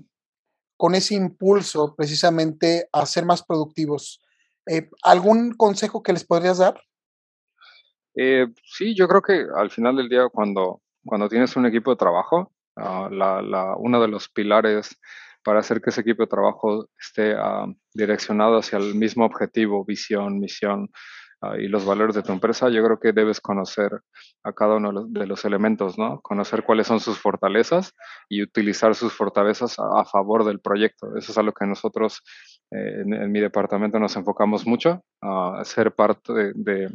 con 0.78 0.96
ese 0.96 1.16
impulso 1.16 1.96
precisamente 1.98 2.88
a 2.94 3.06
ser 3.06 3.26
más 3.26 3.44
productivos? 3.44 4.22
Eh, 4.68 4.90
¿Algún 5.04 5.52
consejo 5.52 6.02
que 6.02 6.14
les 6.14 6.24
podrías 6.24 6.60
dar? 6.60 6.80
Eh, 8.16 8.48
sí, 8.64 8.96
yo 8.96 9.08
creo 9.08 9.22
que 9.22 9.46
al 9.56 9.70
final 9.70 9.96
del 9.96 10.10
día, 10.10 10.28
cuando, 10.30 10.82
cuando 11.06 11.30
tienes 11.30 11.56
un 11.56 11.66
equipo 11.66 11.92
de 11.92 11.98
trabajo, 11.98 12.52
uh, 12.78 13.10
la, 13.10 13.42
la, 13.42 13.76
uno 13.78 14.02
de 14.02 14.08
los 14.08 14.30
pilares 14.30 15.00
para 15.44 15.60
hacer 15.60 15.82
que 15.82 15.90
ese 15.90 16.02
equipo 16.02 16.24
de 16.24 16.28
trabajo 16.28 16.88
esté 17.00 17.36
uh, 17.36 17.74
direccionado 17.94 18.58
hacia 18.58 18.78
el 18.78 18.96
mismo 18.96 19.26
objetivo, 19.26 19.84
visión, 19.84 20.40
misión 20.40 20.90
uh, 21.42 21.56
y 21.56 21.68
los 21.68 21.86
valores 21.86 22.16
de 22.16 22.24
tu 22.24 22.32
empresa, 22.32 22.70
yo 22.70 22.84
creo 22.84 23.00
que 23.00 23.12
debes 23.12 23.42
conocer 23.42 23.92
a 24.44 24.54
cada 24.54 24.76
uno 24.76 25.06
de 25.08 25.26
los, 25.26 25.44
elementos, 25.46 25.98
¿no? 25.98 26.22
Conocer 26.22 26.64
cuáles 26.64 26.88
son 26.88 27.00
sus 27.00 27.18
fortalezas 27.18 27.94
y 28.30 28.42
utilizar 28.42 28.96
sus 28.96 29.14
fortalezas 29.14 29.78
a, 29.80 30.02
a 30.02 30.06
favor 30.06 30.46
del 30.46 30.60
proyecto. 30.60 31.18
Eso 31.18 31.32
es 31.32 31.38
algo 31.38 31.54
que 31.54 31.66
nosotros 31.66 32.22
eh, 32.74 33.04
en, 33.06 33.32
mi 33.32 33.40
departamento 33.40 34.00
nos 34.00 34.16
enfocamos 34.16 34.66
mucho 34.66 35.04
a 35.22 35.62
ser 35.64 35.94
parte 35.94 36.34
de, 36.56 36.90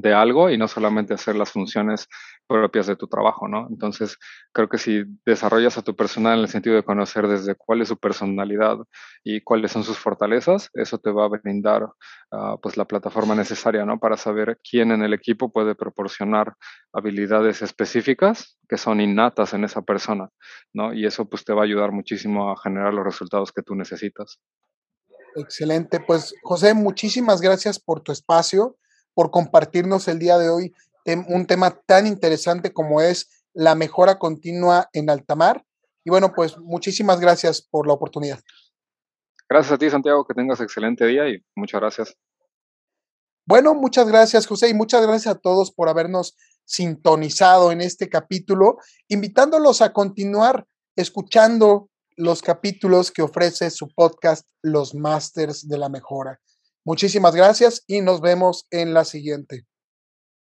de, 0.00 0.14
algo 0.14 0.50
y 0.50 0.58
no 0.58 0.68
solamente 0.68 1.14
hacer 1.14 1.36
las 1.36 1.50
funciones 1.50 2.08
propias 2.46 2.86
de 2.86 2.96
tu 2.96 3.06
trabajo, 3.06 3.46
¿no? 3.46 3.66
Entonces, 3.68 4.16
creo 4.52 4.68
que 4.68 4.78
si 4.78 5.04
desarrollas 5.26 5.76
a 5.76 5.82
tu 5.82 5.94
personal 5.94 6.38
en 6.38 6.44
el 6.44 6.48
sentido 6.48 6.76
de 6.76 6.82
conocer 6.82 7.28
desde 7.28 7.54
cuál 7.54 7.82
es 7.82 7.88
su 7.88 7.98
personalidad 7.98 8.78
y 9.22 9.42
cuáles 9.42 9.72
son 9.72 9.84
sus 9.84 9.98
fortalezas, 9.98 10.70
eso 10.72 10.98
te 10.98 11.10
va 11.10 11.26
a 11.26 11.28
brindar 11.28 11.84
uh, 11.84 12.58
pues 12.62 12.76
la 12.76 12.86
plataforma 12.86 13.34
necesaria, 13.34 13.84
¿no? 13.84 13.98
Para 13.98 14.16
saber 14.16 14.58
quién 14.68 14.92
en 14.92 15.02
el 15.02 15.12
equipo 15.12 15.52
puede 15.52 15.74
proporcionar 15.74 16.54
habilidades 16.92 17.60
específicas 17.60 18.58
que 18.68 18.78
son 18.78 19.00
innatas 19.00 19.52
en 19.52 19.64
esa 19.64 19.82
persona, 19.82 20.30
¿no? 20.72 20.94
Y 20.94 21.04
eso 21.04 21.28
pues 21.28 21.44
te 21.44 21.52
va 21.52 21.62
a 21.62 21.64
ayudar 21.64 21.92
muchísimo 21.92 22.50
a 22.50 22.56
generar 22.60 22.94
los 22.94 23.04
resultados 23.04 23.52
que 23.52 23.62
tú 23.62 23.74
necesitas. 23.74 24.40
Excelente. 25.36 26.00
Pues 26.00 26.34
José, 26.42 26.74
muchísimas 26.74 27.40
gracias 27.40 27.78
por 27.78 28.00
tu 28.00 28.12
espacio, 28.12 28.76
por 29.18 29.32
compartirnos 29.32 30.06
el 30.06 30.20
día 30.20 30.38
de 30.38 30.48
hoy 30.48 30.72
un 31.26 31.44
tema 31.48 31.76
tan 31.86 32.06
interesante 32.06 32.72
como 32.72 33.00
es 33.00 33.44
la 33.52 33.74
mejora 33.74 34.16
continua 34.16 34.88
en 34.92 35.10
alta 35.10 35.34
mar. 35.34 35.64
Y 36.04 36.10
bueno, 36.10 36.32
pues 36.36 36.56
muchísimas 36.56 37.18
gracias 37.18 37.60
por 37.60 37.88
la 37.88 37.94
oportunidad. 37.94 38.38
Gracias 39.50 39.72
a 39.72 39.78
ti, 39.78 39.90
Santiago, 39.90 40.24
que 40.24 40.34
tengas 40.34 40.60
excelente 40.60 41.04
día 41.04 41.28
y 41.28 41.44
muchas 41.56 41.80
gracias. 41.80 42.16
Bueno, 43.44 43.74
muchas 43.74 44.06
gracias, 44.06 44.46
José, 44.46 44.68
y 44.68 44.74
muchas 44.74 45.04
gracias 45.04 45.34
a 45.34 45.38
todos 45.40 45.72
por 45.72 45.88
habernos 45.88 46.36
sintonizado 46.64 47.72
en 47.72 47.80
este 47.80 48.08
capítulo, 48.08 48.76
invitándolos 49.08 49.82
a 49.82 49.92
continuar 49.92 50.64
escuchando 50.94 51.90
los 52.16 52.40
capítulos 52.40 53.10
que 53.10 53.22
ofrece 53.22 53.72
su 53.72 53.88
podcast 53.88 54.46
Los 54.62 54.94
Masters 54.94 55.66
de 55.66 55.76
la 55.76 55.88
Mejora. 55.88 56.38
Muchísimas 56.88 57.34
gracias 57.34 57.84
y 57.86 58.00
nos 58.00 58.22
vemos 58.22 58.66
en 58.70 58.94
la 58.94 59.04
siguiente. 59.04 59.66